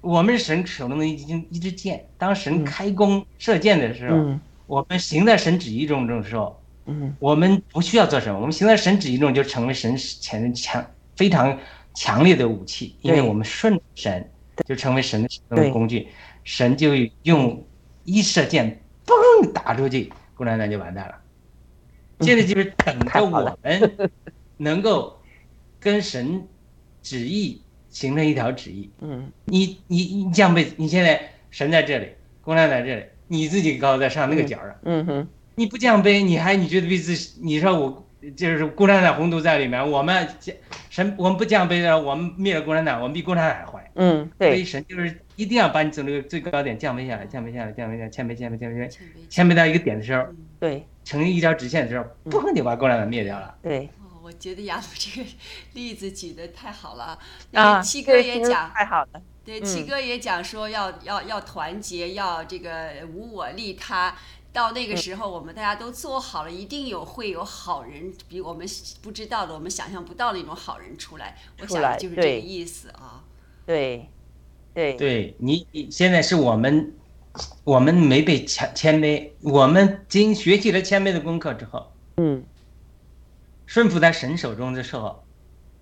[0.00, 4.40] 我们是神手中的一支一支箭，当神嗯开弓射箭的时候，嗯。
[4.66, 7.14] 我们行在神旨意中的时候，嗯。
[7.18, 10.84] 我们不需要做什么，我们行在神旨意中就成为神前强
[11.16, 11.58] 非常
[11.94, 14.28] 强烈的武器，因为我们顺神
[14.66, 16.08] 就成为神的使用工具，
[16.44, 17.64] 神就用
[18.04, 21.14] 一射箭嘣打出去，共产党就完蛋了。
[22.24, 24.10] 现在就是 等着我们
[24.56, 25.18] 能够
[25.78, 26.46] 跟神
[27.02, 28.90] 旨意形成一条旨意。
[29.00, 32.08] 嗯你你你降杯，你现在神在这里，
[32.40, 38.06] 共产党在这里，你自己高在上那个角上，嗯哼你不降杯，你还你觉得比自，你说我
[38.36, 40.54] 就是共产党宏图在里面，我们降
[40.90, 43.90] 神我们不降杯的，我们灭了共产党，我们比共产党还坏。
[43.96, 50.24] 嗯所以对神就是一定要把你从这个最高点降杯下来，降杯下来，降杯下来，谦卑谦卑谦卑，谦卑谦卑到一个点的时候，
[50.58, 53.54] 对成一条直线的时候，砰就把共产党灭掉了。
[53.62, 55.28] 对哦，我觉得雅鲁这个
[55.74, 57.04] 例子举的太好了。
[57.04, 57.18] 啊
[57.50, 64.16] 那个七哥也讲，太好了对，嗯七哥也讲说要要要团结，要这个无我利他。
[64.54, 68.64] 到那嗯个时候，我们大家都做好了，一定有会有好人，比我们
[69.02, 71.36] 不知道的、我们想象不到的那种好人出来。
[71.60, 73.24] 我出来想就是这个对意思啊。
[73.66, 74.08] 对
[74.72, 76.94] 对对你，你现在是我们，
[77.64, 82.44] 我们没被谦谦卑，我们经学习了谦卑的功课之后，嗯。
[83.66, 85.24] 顺服在神手中的时候，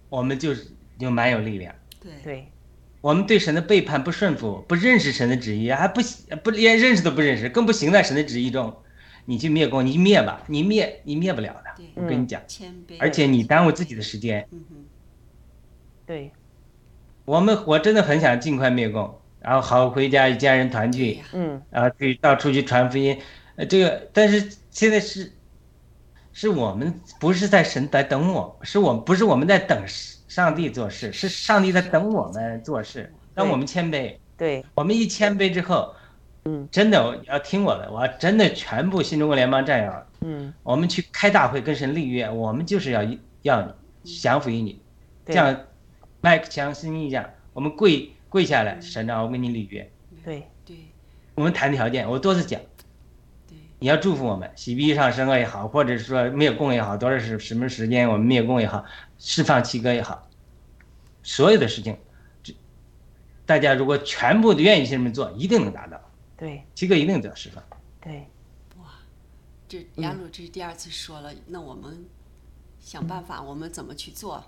[0.09, 0.69] 我们就是
[0.99, 1.75] 就蛮有力量。
[2.01, 2.13] 对。
[2.23, 2.49] 对。
[3.01, 6.01] 我们对神的背叛、不顺服、不认识神的旨意，还不
[6.45, 8.77] 不连认识都不认识，更不行在神的旨意中，
[9.25, 11.83] 你去灭共，你灭吧，你灭你灭不了的。
[11.97, 12.95] 我跟你讲，谦卑。
[13.01, 14.47] 而且你耽误自己的时间。
[14.53, 14.65] 嗯。
[14.71, 14.77] 哼，
[16.07, 16.31] 对。
[17.25, 21.61] 我们我真的很想尽快灭共，然后好回家一家人团聚，嗯。
[21.71, 23.19] 然后去到处去传福音。
[23.57, 25.31] 呃，这个但是现在是，
[26.33, 33.13] 是我们不是在神在等我，是我不是我们在等上帝做事，是上帝在等我们做事。
[33.35, 35.95] 当我们谦卑，对，我们一谦卑之后，
[36.45, 43.03] 嗯，真的要听我的，我要真的全部新中国联邦战友，嗯，我们去开大会跟神立约，我们就是要
[43.43, 44.81] 要降服于你，
[45.27, 45.37] 这对。
[45.37, 45.61] 样
[46.23, 49.93] 麦克强心一样，我们跪跪下来，神啊，我跟你立约，
[50.25, 50.75] 对，对。
[51.35, 52.59] 我们谈条件，我多次讲。
[53.47, 53.59] 对。
[53.79, 58.87] 你要祝福我们，洗逼上升也好，或者是说灭供也好，多少是什么时间我们灭供也好，
[59.19, 60.31] 释放七哥也好，
[61.23, 61.95] 所有的事情，
[62.43, 62.55] 这
[63.45, 66.01] 大家如果全部愿意这么做，一定能达到，
[66.35, 67.63] 对，七哥一定得到释放。
[68.01, 68.27] 对，
[68.79, 68.87] 哇
[69.69, 72.07] 这雅鲁这是第二次说了，那我们
[72.81, 74.43] 想办法，我们怎么去做？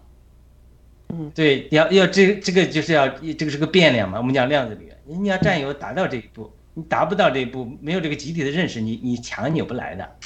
[1.35, 10.17] 对，要要这这个就是要这个是个变量嘛，我们讲量子理论，你要占有达到这一步，你达不到这一步，没有这个集体的认识，你你强扭不来的。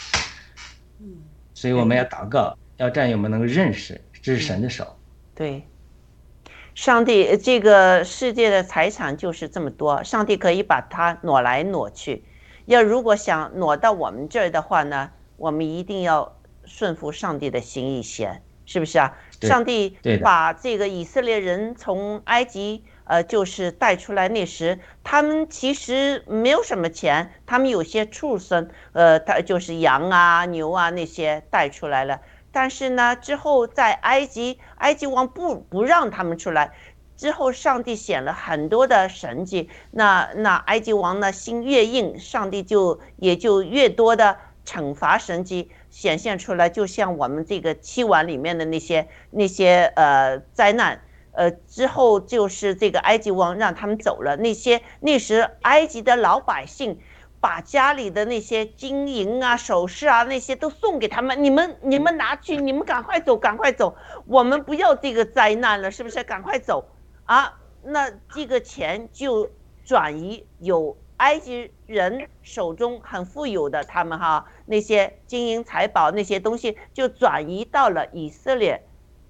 [1.01, 1.07] 嗯，
[1.55, 4.97] 所以我们要祷告，要战友们能够认识，这是神的手。
[5.35, 5.63] 对，
[6.75, 12.25] 上帝这个世界的财产就是这么多，上帝可以把它挪来挪去。
[12.67, 19.17] 要如果想挪到我们这儿的话呢，我们一定要顺服上帝的心意先，是不是啊？
[19.41, 32.21] 对上帝把这个以色列人从埃及呃，就是带出来那时，他们其实没有什么钱，他们有些畜生，呃，他就是羊啊、牛啊那些带出来了。
[32.53, 36.73] 但是呢，之后在埃及，埃及王不不让他们出来。
[37.17, 45.71] 之后，上帝显了很多的神迹，那那埃及王呢心越硬，上帝就也就越多的惩罚神迹
[46.01, 51.01] 显现出来，就像我们这个七碗里面的那些那些呃灾难，
[51.33, 57.01] 呃之后就是这个埃及王让他们走了，那些那时埃及的老百姓。
[57.41, 63.95] 把家里的那些金银啊、首饰啊那些都送给他们，你们你们拿去，你们赶快走，赶快走，
[64.27, 66.25] 我们不要这个灾难了，是不是？
[66.25, 66.89] 赶快走
[67.27, 67.61] 啊！
[67.85, 69.49] 那这个钱就
[69.85, 78.83] 转移有埃及人手中很富有的他们哈那些金银财宝那些东西就转移到了以色列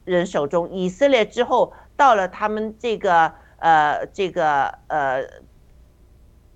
[0.06, 5.24] 人手中，以色列之后到了他们这个呃这个呃。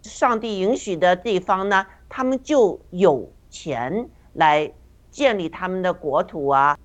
[0.04, 4.72] 上帝允许的地方呢，他们就有钱来
[5.12, 6.76] 建立他们的国土啊，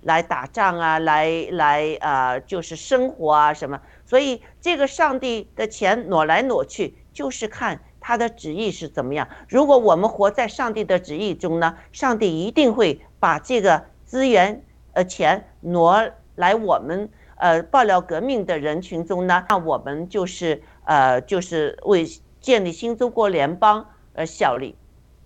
[0.00, 3.78] 来打仗啊，来来呃，就是生活啊什么。
[4.06, 9.26] 所以这个上帝的钱挪来挪去，就是看他的旨意是怎么样。
[9.48, 14.62] 如果我们活在上帝的旨意中呢，上帝一定会把这个资源
[14.92, 22.06] 呃钱挪来我们呃爆料革命的人群中呢，那我们就是呃就是为。
[22.38, 23.84] 建立新中国联邦
[24.14, 24.76] 而效力，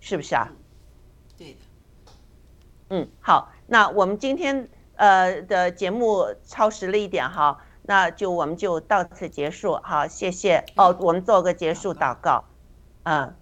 [0.00, 0.50] 是不是啊？
[1.36, 1.58] 对的。
[2.88, 7.58] 嗯，好，那我们今天呃的节目超时了一点哈，
[7.90, 9.76] 那就我们就到此结束。
[9.82, 10.64] 好，谢谢。
[10.76, 12.44] 哦，我们做个结束祷告。
[13.02, 13.34] 嗯，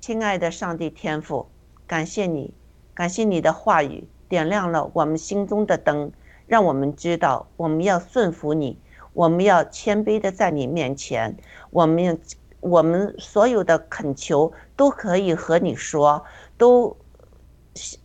[0.00, 1.50] 亲爱的上帝天父，
[1.86, 2.54] 感谢你，
[2.94, 6.10] 感谢你的话语点亮了我们心中的灯，
[6.46, 8.78] 让我们知道我们要顺服你，
[9.12, 11.36] 我们要谦卑的在你面前，
[11.68, 12.16] 我们要。
[12.60, 16.22] 我们所有的恳求都可以和你说，
[16.58, 16.94] 都，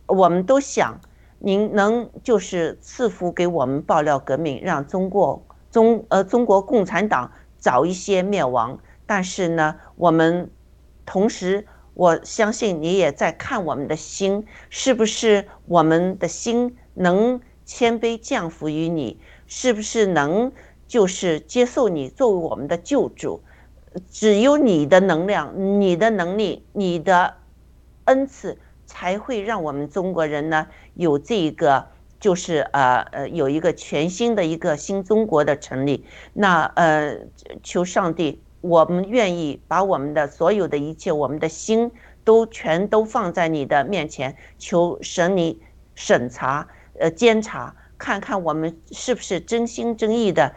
[0.06, 0.98] 我们都想
[1.38, 5.44] 您能就是赐福给我们爆料革命，让中国
[5.76, 8.78] 中呃中国共产党早一些灭亡。
[9.04, 10.50] 但是呢，我们
[11.04, 19.20] 同时我相信你也在看我们的心，是不是我们的心能谦卑降服于你？
[19.46, 20.50] 是不是能
[20.88, 23.42] 就是接受你作为我们的救主？
[24.10, 27.34] 只有你的能量、你的能力、你的
[28.06, 31.88] 恩赐，才会让我们中国人呢有这个，
[32.26, 36.04] 就是呃呃有一个全新的一个新中国的成立。
[36.32, 37.20] 那呃，
[37.62, 41.92] 求上帝，我们愿意把我们的所有的一切，我们的心
[42.24, 45.62] 都全都放在你的面前，求神你
[45.94, 46.66] 审查、
[46.98, 50.52] 呃监察，看看我们是不是真心真意的，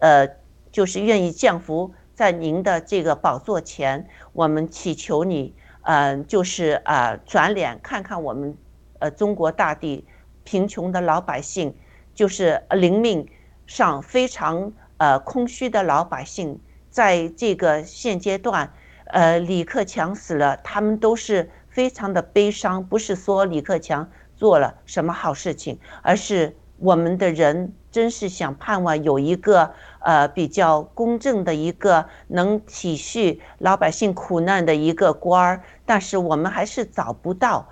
[0.00, 0.28] 呃，
[0.70, 1.94] 就是愿意降服。
[2.14, 8.54] 在您的这个宝座前，我们祈求你，嗯，就是啊，转脸看看我们，
[8.98, 10.04] 呃，中国大地
[10.44, 11.74] 贫穷的老百姓，
[12.14, 13.26] 就是灵命
[13.66, 16.60] 上非常呃空虚的老百姓，
[16.90, 18.72] 在这个现阶段，
[19.06, 29.74] 呃，李克强死了，他们都是非常的悲伤，不是说李克强做了什么好事情，而是我们的人真是想盼望有一个。
[30.06, 37.66] 呃，比较公正的一个能体恤老百姓苦难的一个官儿，但是我们还是找不到。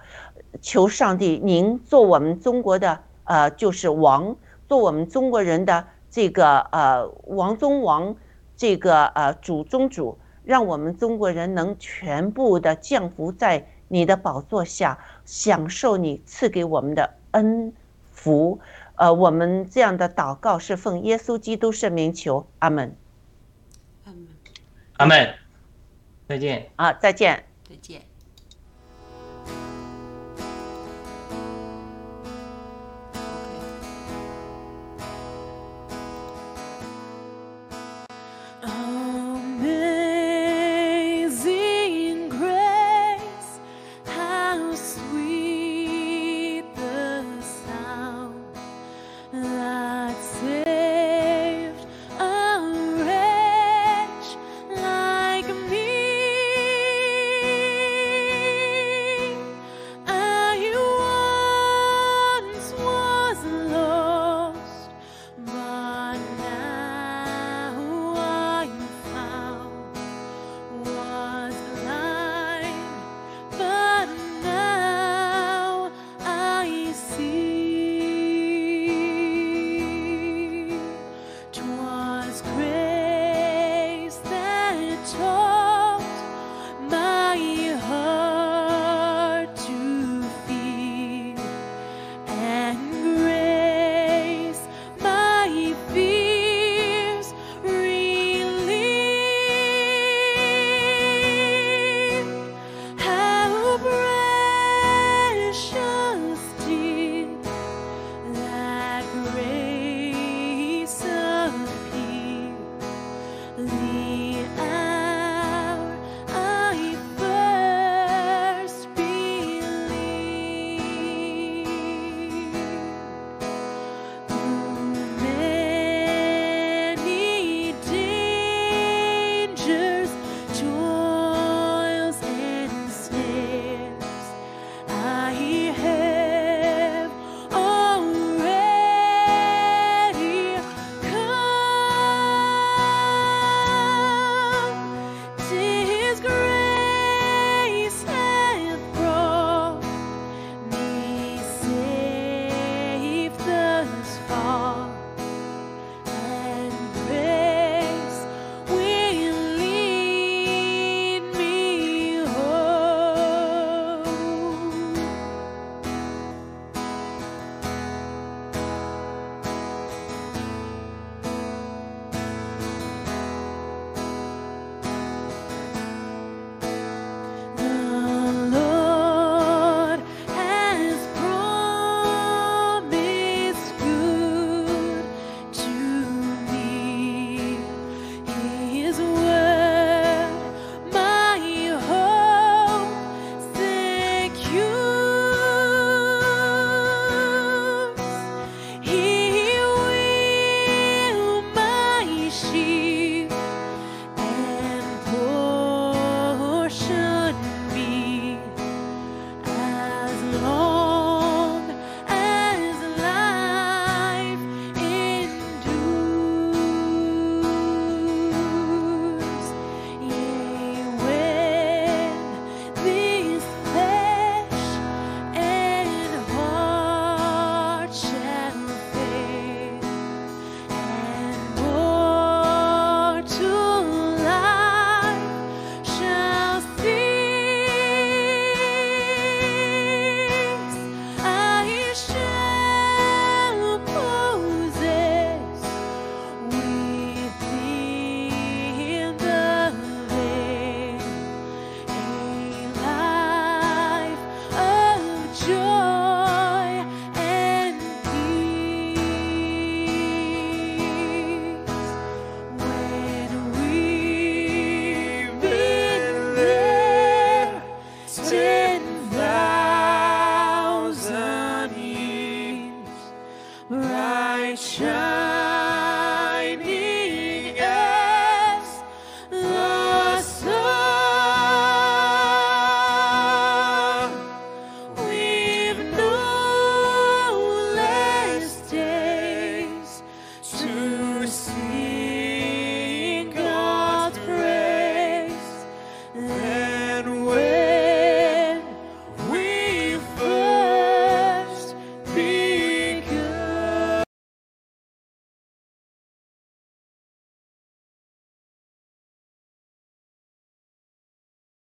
[0.61, 4.37] 求上帝，您做我们中国的呃，就是王，
[4.69, 8.15] 做我们中国人的这个呃王中王，
[8.57, 17.73] 这个呃主中主，让我们中国人能全部的降服在你的宝座下，享受你赐给我们的恩
[18.11, 18.61] 福。
[18.97, 22.95] 呃，我们这样的祷告是奉耶稣基督圣名求，阿门。
[24.05, 24.29] 阿门。
[24.99, 25.35] 阿门。
[26.29, 26.70] 再见。
[26.77, 27.45] 啊，再见。
[27.69, 28.11] 再见。